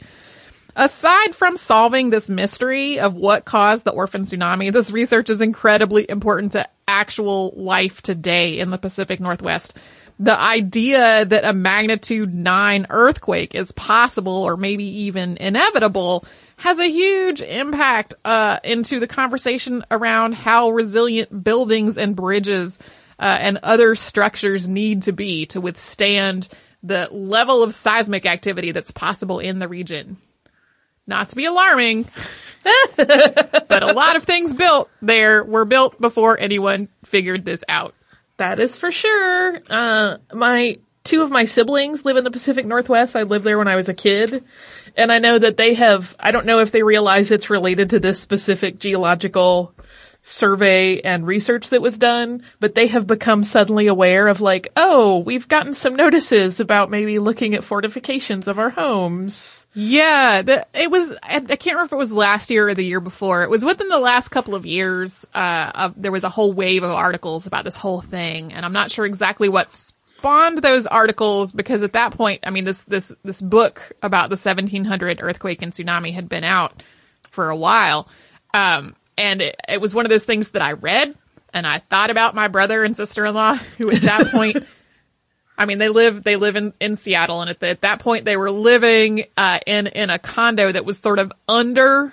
Aside 0.76 1.36
from 1.36 1.58
solving 1.58 2.10
this 2.10 2.30
mystery 2.30 3.00
of 3.00 3.14
what 3.14 3.46
caused 3.46 3.86
the 3.86 3.92
orphan 3.92 4.26
tsunami, 4.26 4.74
this 4.74 4.90
research 4.90 5.30
is 5.30 5.40
incredibly 5.40 6.10
important 6.10 6.54
to 6.54 6.68
actual 6.88 7.54
life 7.56 8.02
today 8.02 8.58
in 8.60 8.72
the 8.72 8.80
Pacific 8.80 9.20
Northwest. 9.20 9.76
The 10.20 10.38
idea 10.38 11.26
that 11.26 11.44
a 11.44 11.54
magnitude 11.54 12.34
9 12.34 12.88
earthquake 12.90 13.54
is 13.54 13.72
possible 13.72 14.44
or 14.44 14.58
maybe 14.58 14.84
even 14.84 15.38
inevitable 15.38 16.26
has 16.58 16.80
a 16.80 16.90
huge 16.90 17.42
impact 17.42 18.16
uh, 18.26 18.60
into 18.64 19.00
the 19.00 19.08
conversation 19.08 19.86
around 19.92 20.34
how 20.34 20.72
resilient 20.72 21.44
buildings 21.44 21.98
and 22.00 22.16
bridges 22.16 22.80
uh, 23.20 23.38
and 23.40 23.60
other 23.62 23.96
structures 23.96 24.68
need 24.68 25.04
to 25.04 25.12
be 25.12 25.46
to 25.48 25.62
withstand 25.62 26.48
the 26.82 27.08
level 27.12 27.62
of 27.62 27.76
seismic 27.76 28.26
activity 28.26 28.72
that's 28.72 28.92
possible 28.92 29.40
in 29.40 29.60
the 29.60 29.68
region 29.68 30.18
not 31.08 31.30
to 31.30 31.36
be 31.36 31.46
alarming, 31.46 32.08
but 32.96 33.84
a 33.84 33.94
lot 33.94 34.16
of 34.16 34.24
things 34.24 34.54
built 34.54 34.90
there 35.02 35.44
were 35.44 35.66
built 35.66 36.00
before 36.00 36.40
anyone 36.40 36.90
figured 37.06 37.46
this 37.46 37.64
out. 37.68 37.94
That 38.38 38.60
is 38.60 38.76
for 38.76 38.92
sure. 38.92 39.60
Uh, 39.70 40.18
my 40.34 40.78
two 41.04 41.22
of 41.22 41.32
my 41.32 41.46
siblings 41.46 42.06
live 42.06 42.18
in 42.18 42.24
the 42.24 42.32
Pacific 42.32 42.66
Northwest. 42.66 43.16
I 43.16 43.24
lived 43.24 43.46
there 43.46 43.58
when 43.58 43.68
I 43.68 43.76
was 43.76 43.90
a 43.90 43.94
kid. 43.94 44.44
And 44.96 45.12
I 45.12 45.20
know 45.20 45.38
that 45.38 45.58
they 45.58 45.74
have, 45.74 46.16
I 46.20 46.32
don't 46.32 46.46
know 46.46 46.60
if 46.60 46.72
they 46.72 46.84
realize 46.84 47.32
it's 47.32 47.50
related 47.50 47.92
to 47.92 48.00
this 48.00 48.22
specific 48.22 48.80
geological 48.80 49.74
survey 50.26 51.02
and 51.02 51.28
research 51.28 51.70
that 51.70 51.82
was 51.82 51.98
done, 51.98 52.44
but 52.62 52.76
they 52.76 52.88
have 52.88 53.06
become 53.06 53.44
suddenly 53.44 53.88
aware 53.88 54.30
of 54.30 54.40
like, 54.40 54.70
oh, 54.78 55.18
we've 55.18 55.50
gotten 55.50 55.74
some 55.74 55.96
notices 55.96 56.62
about 56.62 56.90
maybe 56.90 57.20
looking 57.20 57.54
at 57.54 57.64
fortifications 57.64 58.48
of 58.48 58.58
our 58.58 58.70
homes. 58.70 59.68
Yeah, 59.74 60.42
the, 60.42 60.66
it 60.74 60.90
was, 60.90 61.14
I, 61.22 61.42
can't 61.42 61.66
remember 61.66 61.84
if 61.84 61.92
it 61.92 61.98
was 61.98 62.14
last 62.14 62.50
year 62.50 62.70
or 62.70 62.74
the 62.74 62.86
year 62.86 63.02
before. 63.02 63.44
It 63.44 63.50
was 63.50 63.66
within 63.66 63.90
the 63.90 64.00
last 64.00 64.30
couple 64.30 64.56
of 64.56 64.66
years, 64.66 65.28
uh, 65.36 65.72
of, 65.76 66.02
there 66.02 66.12
was 66.12 66.24
a 66.24 66.30
whole 66.30 66.54
wave 66.54 66.84
of 66.84 66.92
articles 66.92 67.46
about 67.46 67.66
this 67.66 67.76
whole 67.76 68.00
thing, 68.00 68.54
and 68.54 68.66
I'm 68.66 68.74
not 68.74 68.92
sure 68.92 69.06
exactly 69.06 69.50
what's 69.50 69.94
spawned 70.16 70.60
those 70.60 70.88
articles 70.88 71.52
because 71.52 71.84
at 71.84 71.94
that 71.94 72.14
point, 72.14 72.40
I 72.48 72.50
mean, 72.50 72.64
this, 72.64 72.82
this, 72.84 73.14
this 73.26 73.42
book 73.42 73.92
about 74.02 74.30
the 74.30 74.38
1700 74.38 75.20
earthquake 75.22 75.62
and 75.62 75.74
tsunami 75.74 76.14
had 76.14 76.30
been 76.30 76.46
out 76.46 76.82
for 77.30 77.50
a 77.50 77.58
while. 77.58 78.08
Um, 78.54 78.96
and 79.18 79.42
it, 79.42 79.56
it 79.68 79.82
was 79.82 79.94
one 79.94 80.06
of 80.06 80.10
those 80.10 80.26
things 80.26 80.50
that 80.52 80.62
I 80.62 80.74
read 80.74 81.16
and 81.54 81.68
I 81.68 81.80
thought 81.80 82.10
about 82.10 82.36
my 82.36 82.48
brother 82.48 82.84
and 82.84 82.98
sister-in-law 82.98 83.56
who 83.78 83.92
at 83.92 84.02
that 84.02 84.28
point, 84.32 84.66
I 85.58 85.66
mean, 85.66 85.78
they 85.78 85.90
live, 85.90 86.24
they 86.24 86.36
live 86.36 86.56
in, 86.56 86.74
in 86.80 86.98
Seattle 86.98 87.42
and 87.42 87.50
at, 87.50 87.60
the, 87.60 87.70
at 87.70 87.82
that 87.82 88.00
point 88.00 88.26
they 88.26 88.38
were 88.38 88.52
living, 88.52 89.26
uh, 89.38 89.60
in, 89.66 89.88
in 89.88 90.10
a 90.10 90.20
condo 90.20 90.72
that 90.72 90.86
was 90.86 90.98
sort 90.98 91.20
of 91.20 91.32
under 91.48 92.12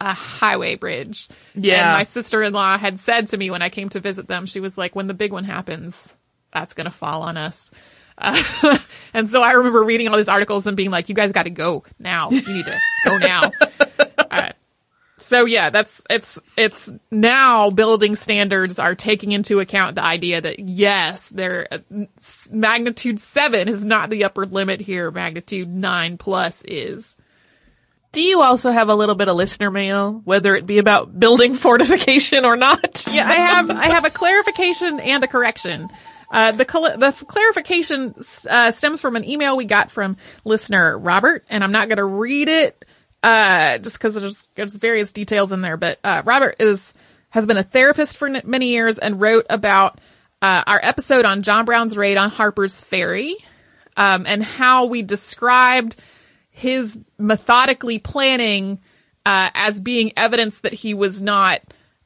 a 0.00 0.12
highway 0.12 0.76
bridge. 0.76 1.28
Yeah. 1.54 1.90
And 1.90 1.98
my 1.98 2.02
sister-in-law 2.04 2.78
had 2.78 2.98
said 2.98 3.28
to 3.28 3.36
me 3.36 3.50
when 3.50 3.62
I 3.62 3.68
came 3.68 3.88
to 3.90 4.00
visit 4.00 4.26
them, 4.26 4.46
she 4.46 4.60
was 4.60 4.76
like, 4.76 4.96
when 4.96 5.06
the 5.06 5.14
big 5.14 5.32
one 5.32 5.44
happens, 5.44 6.16
that's 6.52 6.74
going 6.74 6.86
to 6.86 6.90
fall 6.90 7.22
on 7.22 7.36
us. 7.36 7.70
Uh, 8.18 8.78
and 9.14 9.30
so 9.30 9.42
I 9.42 9.52
remember 9.52 9.82
reading 9.82 10.08
all 10.08 10.16
these 10.16 10.28
articles 10.28 10.66
and 10.66 10.76
being 10.76 10.90
like, 10.90 11.08
you 11.08 11.14
guys 11.14 11.32
got 11.32 11.44
to 11.44 11.50
go 11.50 11.84
now. 11.98 12.30
You 12.30 12.42
need 12.46 12.66
to 12.66 12.78
go 13.04 13.18
now. 13.18 13.52
uh, 14.30 14.50
so 15.20 15.44
yeah, 15.44 15.70
that's, 15.70 16.02
it's, 16.10 16.38
it's 16.56 16.90
now 17.10 17.70
building 17.70 18.14
standards 18.14 18.78
are 18.78 18.94
taking 18.94 19.32
into 19.32 19.60
account 19.60 19.94
the 19.94 20.02
idea 20.02 20.40
that 20.40 20.58
yes, 20.58 21.28
there, 21.28 21.68
uh, 21.70 21.78
magnitude 22.50 23.20
seven 23.20 23.68
is 23.68 23.84
not 23.84 24.10
the 24.10 24.24
upper 24.24 24.46
limit 24.46 24.80
here. 24.80 25.10
Magnitude 25.10 25.68
nine 25.68 26.18
plus 26.18 26.62
is. 26.66 27.16
Do 28.12 28.20
you 28.20 28.42
also 28.42 28.72
have 28.72 28.88
a 28.88 28.94
little 28.94 29.14
bit 29.14 29.28
of 29.28 29.36
listener 29.36 29.70
mail, 29.70 30.20
whether 30.24 30.56
it 30.56 30.66
be 30.66 30.78
about 30.78 31.18
building 31.18 31.54
fortification 31.56 32.44
or 32.44 32.56
not? 32.56 33.06
Yeah, 33.10 33.28
I 33.28 33.34
have, 33.34 33.70
I 33.70 33.86
have 33.86 34.04
a 34.04 34.10
clarification 34.10 34.98
and 34.98 35.22
a 35.22 35.28
correction. 35.28 35.88
Uh, 36.30 36.52
the, 36.52 36.66
cl- 36.68 36.96
the 36.96 37.12
clarification, 37.26 38.14
uh, 38.48 38.70
stems 38.70 39.00
from 39.00 39.16
an 39.16 39.24
email 39.28 39.56
we 39.56 39.64
got 39.64 39.90
from 39.90 40.16
listener 40.44 40.98
Robert, 40.98 41.44
and 41.48 41.62
I'm 41.62 41.72
not 41.72 41.88
gonna 41.88 42.04
read 42.04 42.48
it, 42.48 42.84
uh, 43.22 43.78
just 43.78 44.00
cause 44.00 44.14
there's, 44.14 44.48
there's 44.54 44.76
various 44.76 45.12
details 45.12 45.52
in 45.52 45.60
there, 45.60 45.76
but, 45.76 45.98
uh, 46.04 46.22
Robert 46.24 46.56
is, 46.58 46.94
has 47.30 47.46
been 47.46 47.56
a 47.56 47.62
therapist 47.62 48.16
for 48.16 48.28
n- 48.28 48.42
many 48.44 48.68
years 48.68 48.98
and 48.98 49.20
wrote 49.20 49.46
about, 49.50 50.00
uh, 50.42 50.62
our 50.66 50.80
episode 50.82 51.24
on 51.24 51.42
John 51.42 51.64
Brown's 51.64 51.96
raid 51.96 52.16
on 52.16 52.30
Harper's 52.30 52.82
Ferry, 52.82 53.36
um, 53.96 54.24
and 54.26 54.42
how 54.42 54.86
we 54.86 55.02
described 55.02 55.96
his 56.50 56.98
methodically 57.18 57.98
planning, 57.98 58.80
uh, 59.26 59.50
as 59.54 59.80
being 59.80 60.12
evidence 60.16 60.60
that 60.60 60.72
he 60.72 60.94
was 60.94 61.20
not, 61.20 61.60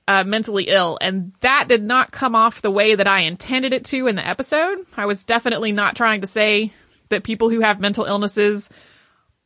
uh, 0.06 0.24
mentally 0.24 0.64
ill. 0.64 0.98
And 1.00 1.32
that 1.40 1.68
did 1.68 1.82
not 1.82 2.12
come 2.12 2.34
off 2.34 2.60
the 2.60 2.70
way 2.70 2.94
that 2.94 3.06
I 3.06 3.20
intended 3.20 3.72
it 3.72 3.84
to 3.86 4.06
in 4.06 4.16
the 4.16 4.26
episode. 4.26 4.78
I 4.96 5.06
was 5.06 5.24
definitely 5.24 5.72
not 5.72 5.96
trying 5.96 6.20
to 6.20 6.26
say 6.26 6.72
that 7.08 7.24
people 7.24 7.48
who 7.50 7.60
have 7.60 7.80
mental 7.80 8.04
illnesses, 8.04 8.68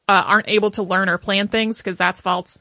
uh, 0.08 0.24
aren't 0.26 0.48
able 0.48 0.70
to 0.72 0.82
learn 0.82 1.08
or 1.08 1.18
plan 1.18 1.48
things 1.48 1.78
because 1.78 1.96
that's 1.96 2.20
false. 2.20 2.58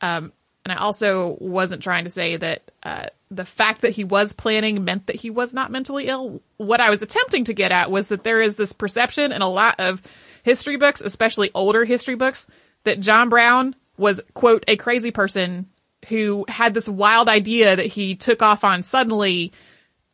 Um, 0.00 0.32
and 0.64 0.72
I 0.72 0.76
also 0.76 1.36
wasn't 1.40 1.82
trying 1.82 2.04
to 2.04 2.10
say 2.10 2.36
that, 2.36 2.70
uh, 2.82 3.06
the 3.30 3.44
fact 3.44 3.82
that 3.82 3.92
he 3.92 4.04
was 4.04 4.32
planning 4.32 4.84
meant 4.84 5.06
that 5.06 5.16
he 5.16 5.30
was 5.30 5.52
not 5.52 5.70
mentally 5.70 6.06
ill. 6.08 6.40
What 6.56 6.80
I 6.80 6.90
was 6.90 7.02
attempting 7.02 7.44
to 7.44 7.54
get 7.54 7.72
at 7.72 7.90
was 7.90 8.08
that 8.08 8.24
there 8.24 8.40
is 8.40 8.56
this 8.56 8.72
perception 8.72 9.32
in 9.32 9.42
a 9.42 9.48
lot 9.48 9.76
of 9.78 10.02
history 10.42 10.76
books, 10.76 11.00
especially 11.00 11.50
older 11.54 11.84
history 11.84 12.14
books, 12.14 12.46
that 12.84 13.00
John 13.00 13.28
Brown 13.28 13.74
was, 13.98 14.20
quote, 14.34 14.64
a 14.66 14.76
crazy 14.76 15.10
person 15.10 15.66
who 16.08 16.44
had 16.48 16.72
this 16.72 16.88
wild 16.88 17.28
idea 17.28 17.76
that 17.76 17.86
he 17.86 18.14
took 18.14 18.42
off 18.42 18.64
on 18.64 18.82
suddenly, 18.82 19.52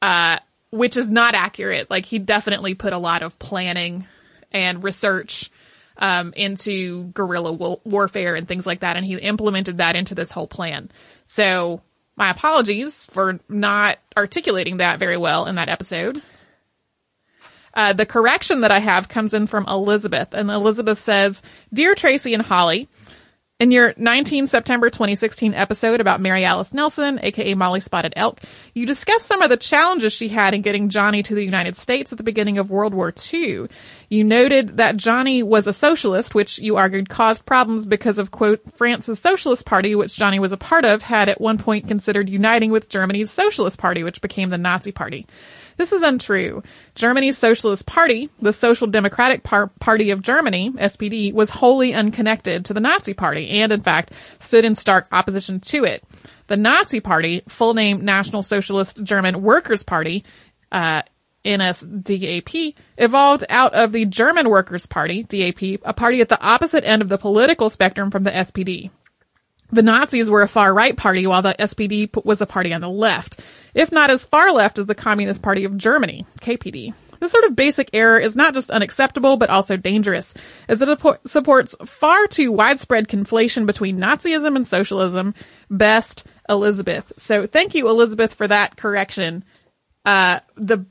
uh, 0.03 0.39
which 0.71 0.97
is 0.97 1.09
not 1.09 1.35
accurate. 1.35 1.91
Like 1.91 2.07
he 2.07 2.19
definitely 2.19 2.75
put 2.75 2.93
a 2.93 2.99
lot 2.99 3.23
of 3.23 3.39
planning 3.39 4.07
and 4.51 4.83
research, 4.83 5.51
um, 5.99 6.33
into 6.35 7.05
guerrilla 7.07 7.53
wa- 7.53 7.77
warfare 7.85 8.35
and 8.35 8.49
things 8.49 8.67
like 8.67 8.81
that. 8.81 8.97
And 8.97 9.05
he 9.05 9.15
implemented 9.15 9.79
that 9.79 9.97
into 9.97 10.15
this 10.15 10.31
whole 10.31 10.49
plan. 10.49 10.91
So 11.27 11.83
my 12.17 12.31
apologies 12.31 13.07
for 13.07 13.41
not 13.49 13.99
articulating 14.17 14.79
that 14.79 14.99
very 14.99 15.17
well 15.17 15.47
in 15.47 15.57
that 15.57 15.69
episode. 15.69 16.23
Uh, 17.73 17.93
the 17.93 18.07
correction 18.07 18.61
that 18.61 18.71
I 18.71 18.79
have 18.79 19.09
comes 19.09 19.35
in 19.35 19.49
from 19.49 19.67
Elizabeth, 19.67 20.33
and 20.33 20.49
Elizabeth 20.49 21.01
says, 21.01 21.43
Dear 21.73 21.97
Tracy 21.97 22.33
and 22.33 22.43
Holly, 22.43 22.89
in 23.65 23.71
your 23.71 23.95
19 23.97 24.47
September 24.47 24.91
2016 24.91 25.55
episode 25.55 26.03
about 26.03 26.21
Mary 26.21 26.45
Alice 26.45 26.75
Nelson, 26.75 27.19
aka 27.23 27.55
Molly 27.55 27.81
Spotted 27.81 28.13
Elk, 28.15 28.41
you 28.75 28.85
discussed 28.85 29.25
some 29.25 29.41
of 29.41 29.49
the 29.49 29.57
challenges 29.57 30.13
she 30.13 30.29
had 30.29 30.53
in 30.53 30.61
getting 30.61 30.91
Johnny 30.91 31.23
to 31.23 31.35
the 31.35 31.43
United 31.43 31.75
States 31.75 32.13
at 32.13 32.19
the 32.19 32.25
beginning 32.25 32.59
of 32.59 32.69
World 32.69 32.93
War 32.93 33.11
II. 33.33 33.69
You 34.11 34.23
noted 34.23 34.77
that 34.77 34.99
Johnny 34.99 35.43
was 35.43 35.67
a 35.67 35.73
socialist, 35.73 36.35
which 36.35 36.59
you 36.59 36.77
argued 36.77 37.09
caused 37.09 37.47
problems 37.47 37.87
because 37.87 38.19
of 38.19 38.31
quote, 38.31 38.61
France's 38.75 39.19
Socialist 39.19 39.65
Party, 39.65 39.95
which 39.95 40.15
Johnny 40.15 40.39
was 40.39 40.53
a 40.53 40.59
part 40.59 40.85
of, 40.85 41.01
had 41.01 41.31
at 41.31 41.41
one 41.41 41.57
point 41.57 41.89
considered 41.89 42.29
uniting 42.29 42.71
with 42.71 42.91
Germany's 42.91 43.31
Socialist 43.31 43.79
Party, 43.79 44.03
which 44.05 44.21
became 44.21 44.51
the 44.51 44.59
Nazi 44.59 44.93
Party. 44.93 45.27
This 45.77 45.93
is 45.93 46.03
untrue. 46.03 46.63
Germany's 46.95 47.39
Socialist 47.39 47.87
Party, 47.87 48.31
the 48.41 48.53
Social 48.53 48.87
Democratic 48.87 49.43
Par- 49.43 49.71
Party 49.81 50.11
of 50.11 50.23
Germany, 50.23 50.71
SPD, 50.71 51.33
was 51.33 51.51
wholly 51.51 51.95
unconnected 51.95 52.65
to 52.67 52.75
the 52.75 52.81
Nazi 52.81 53.15
Party 53.15 53.49
and 53.51 53.73
in 53.73 53.83
fact 53.83 54.13
stood 54.41 54.65
in 54.65 54.75
stark 54.75 55.07
opposition 55.13 55.61
to 55.61 55.85
it. 55.85 56.05
The 56.47 56.57
Nazi 56.57 57.01
Party, 57.01 57.43
full 57.49 57.75
name 57.75 58.05
National 58.05 58.43
Socialist 58.43 59.03
German 59.03 59.43
Workers' 59.43 59.83
Party, 59.83 60.25
uh, 60.71 61.03
NSDAP, 61.45 62.75
evolved 62.97 63.45
out 63.49 63.75
of 63.75 63.93
the 63.93 64.07
German 64.07 64.49
Workers' 64.49 64.87
Party, 64.87 65.25
DAP, 65.25 65.81
a 65.85 65.93
party 65.93 66.21
at 66.21 66.29
the 66.29 66.41
opposite 66.41 66.85
end 66.85 67.03
of 67.03 67.09
the 67.09 67.19
political 67.19 67.69
spectrum 67.71 68.11
from 68.11 68.25
the 68.25 68.31
SPD. 68.31 68.91
The 69.71 69.83
Nazis 69.83 70.31
were 70.31 70.43
a 70.43 70.49
far 70.49 70.73
right 70.73 70.97
party 70.97 71.27
while 71.27 71.43
the 71.43 71.57
SPD 71.59 72.25
was 72.25 72.41
a 72.41 72.47
party 72.47 72.73
on 72.73 72.81
the 72.81 72.89
left, 72.89 73.41
if 73.75 73.93
not 73.93 74.11
as 74.11 74.27
far 74.27 74.53
left 74.53 74.79
as 74.79 74.87
the 74.87 74.95
Communist 74.95 75.43
Party 75.43 75.65
of 75.65 75.77
Germany, 75.77 76.27
KPD. 76.41 76.95
This 77.21 77.33
sort 77.33 77.45
of 77.45 77.57
basic 77.57 77.91
error 77.93 78.19
is 78.19 78.37
not 78.37 78.55
just 78.55 78.71
unacceptable, 78.71 79.37
but 79.37 79.51
also 79.51 79.77
dangerous, 79.77 80.35
as 80.69 80.83
it 80.83 80.99
supports 81.27 81.75
far 81.87 82.27
too 82.27 82.53
widespread 82.53 83.09
conflation 83.09 83.67
between 83.67 83.99
Nazism 83.99 84.57
and 84.57 84.67
socialism. 84.67 85.35
Best, 85.71 86.27
Elizabeth. 86.49 87.13
So 87.17 87.47
thank 87.47 87.75
you, 87.75 87.89
Elizabeth, 87.89 88.35
for 88.35 88.47
that 88.49 88.77
correction. 88.77 89.45
Uh, 90.05 90.41
the 90.57 90.85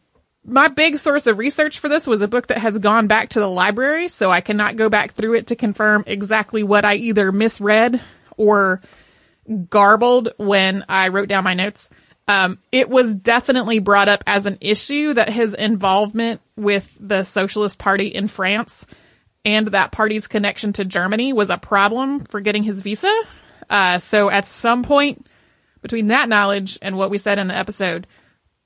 my 0.46 0.68
big 0.68 0.98
source 0.98 1.26
of 1.26 1.38
research 1.38 1.80
for 1.80 1.88
this 1.88 2.06
was 2.06 2.22
a 2.22 2.28
book 2.28 2.48
that 2.48 2.58
has 2.58 2.78
gone 2.78 3.08
back 3.08 3.30
to 3.30 3.40
the 3.40 3.48
library, 3.48 4.10
so 4.10 4.30
I 4.30 4.42
cannot 4.42 4.76
go 4.76 4.90
back 4.90 5.14
through 5.14 5.36
it 5.36 5.48
to 5.48 5.56
confirm 5.56 6.04
exactly 6.06 6.64
what 6.64 6.84
I 6.84 6.96
either 6.96 7.32
misread 7.32 8.02
or 8.36 8.82
garbled 9.70 10.34
when 10.38 10.84
I 10.90 11.10
wrote 11.10 11.30
down 11.30 11.44
my 11.44 11.54
notes. 11.54 11.90
Um, 12.28 12.60
it 12.72 12.90
was 12.90 13.16
definitely 13.16 13.80
brought 13.80 14.08
up 14.08 14.24
as 14.26 14.46
an 14.46 14.58
issue 14.62 15.14
that 15.14 15.30
his 15.30 15.54
involvement 15.54 16.42
with 16.56 16.96
the 17.00 17.24
Socialist 17.24 17.78
Party 17.78 18.08
in 18.08 18.28
France 18.28 18.86
and 19.46 19.68
that 19.68 19.92
party's 19.92 20.28
connection 20.28 20.74
to 20.74 20.86
Germany 20.86 21.34
was 21.34 21.50
a 21.50 21.58
problem 21.58 22.22
for 22.22 22.40
getting 22.40 22.64
his 22.64 22.82
visa. 22.82 23.14
Uh, 23.70 24.00
so 24.00 24.30
at 24.30 24.48
some 24.48 24.84
point 24.84 25.28
between 25.82 26.08
that 26.08 26.30
knowledge 26.30 26.80
and 26.82 26.98
what 26.98 27.10
we 27.10 27.18
said 27.18 27.40
in 27.40 27.48
the 27.48 27.58
episode, 27.58 28.08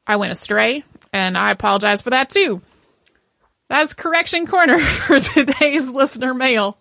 I 0.06 0.18
went 0.18 0.34
astray 0.34 0.84
and 1.12 1.38
I 1.38 1.52
apologize 1.52 2.02
for 2.02 2.12
that 2.12 2.30
too. 2.30 2.62
That's 3.70 3.94
correction 3.94 4.46
corner 4.46 4.80
for 4.86 5.20
today's 5.20 5.90
listener 5.90 6.34
mail. 6.34 6.78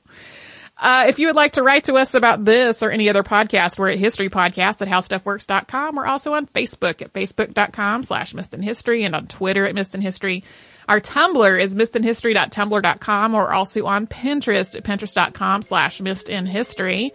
Uh, 0.78 1.06
if 1.08 1.18
you 1.18 1.26
would 1.26 1.36
like 1.36 1.52
to 1.52 1.62
write 1.62 1.84
to 1.84 1.94
us 1.94 2.12
about 2.12 2.44
this 2.44 2.82
or 2.82 2.90
any 2.90 3.08
other 3.08 3.22
podcast, 3.22 3.78
we're 3.78 3.90
at 3.90 3.98
History 3.98 4.28
Podcast 4.28 4.82
at 4.82 4.88
HowStuffWorks.com. 4.88 5.96
We're 5.96 6.06
also 6.06 6.34
on 6.34 6.46
Facebook 6.46 7.00
at 7.00 7.14
Facebook.com 7.14 8.02
slash 8.02 8.34
Missed 8.34 8.52
in 8.52 8.62
History 8.62 9.04
and 9.04 9.14
on 9.14 9.26
Twitter 9.26 9.64
at 9.66 9.74
Missed 9.74 9.94
in 9.94 10.02
History. 10.02 10.44
Our 10.86 11.00
Tumblr 11.00 11.60
is 11.60 11.74
missedinhistory.tumblr.com 11.74 13.34
or 13.34 13.52
also 13.52 13.86
on 13.86 14.06
Pinterest 14.06 14.76
at 14.76 14.84
Pinterest.com 14.84 15.62
slash 15.62 16.00
Missed 16.00 16.28
in 16.28 16.44
History. 16.44 17.12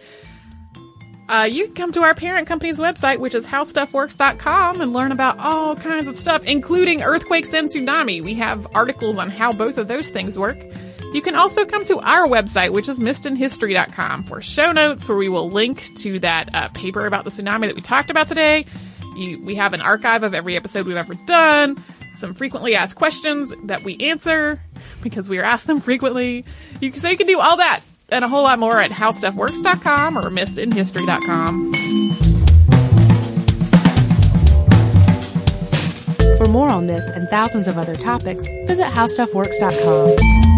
Uh, 1.28 1.44
you 1.44 1.66
can 1.66 1.74
come 1.74 1.92
to 1.92 2.02
our 2.02 2.14
parent 2.14 2.48
company's 2.48 2.78
website, 2.78 3.18
which 3.18 3.34
is 3.34 3.46
howstuffworks.com 3.46 4.80
and 4.80 4.92
learn 4.92 5.12
about 5.12 5.38
all 5.38 5.76
kinds 5.76 6.08
of 6.08 6.18
stuff, 6.18 6.42
including 6.44 7.00
earthquakes 7.00 7.54
and 7.54 7.70
tsunami. 7.70 8.22
We 8.22 8.34
have 8.34 8.66
articles 8.74 9.18
on 9.18 9.30
how 9.30 9.52
both 9.52 9.78
of 9.78 9.86
those 9.86 10.10
things 10.10 10.36
work. 10.36 10.58
You 11.12 11.20
can 11.20 11.34
also 11.34 11.66
come 11.66 11.84
to 11.86 11.98
our 11.98 12.26
website, 12.26 12.72
which 12.72 12.88
is 12.88 12.98
missedinhistory.com 12.98 14.24
for 14.24 14.40
show 14.40 14.72
notes 14.72 15.06
where 15.06 15.18
we 15.18 15.28
will 15.28 15.50
link 15.50 15.94
to 15.96 16.18
that 16.20 16.54
uh, 16.54 16.68
paper 16.68 17.06
about 17.06 17.24
the 17.24 17.30
tsunami 17.30 17.66
that 17.66 17.76
we 17.76 17.82
talked 17.82 18.10
about 18.10 18.28
today. 18.28 18.64
You, 19.14 19.42
we 19.42 19.54
have 19.56 19.74
an 19.74 19.82
archive 19.82 20.22
of 20.22 20.32
every 20.32 20.56
episode 20.56 20.86
we've 20.86 20.96
ever 20.96 21.14
done, 21.26 21.82
some 22.16 22.32
frequently 22.32 22.74
asked 22.74 22.96
questions 22.96 23.52
that 23.64 23.82
we 23.82 23.98
answer 23.98 24.58
because 25.02 25.28
we 25.28 25.38
are 25.38 25.44
asked 25.44 25.66
them 25.66 25.80
frequently. 25.80 26.46
You, 26.80 26.94
so 26.94 27.10
you 27.10 27.18
can 27.18 27.26
do 27.26 27.38
all 27.38 27.58
that 27.58 27.80
and 28.08 28.24
a 28.24 28.28
whole 28.28 28.44
lot 28.44 28.58
more 28.58 28.80
at 28.80 28.90
howstuffworks.com 28.90 30.16
or 30.16 30.30
missedinhistory.com. 30.30 31.72
For 36.38 36.48
more 36.48 36.70
on 36.70 36.86
this 36.86 37.08
and 37.10 37.28
thousands 37.28 37.68
of 37.68 37.76
other 37.76 37.96
topics, 37.96 38.44
visit 38.66 38.86
howstuffworks.com. 38.86 40.51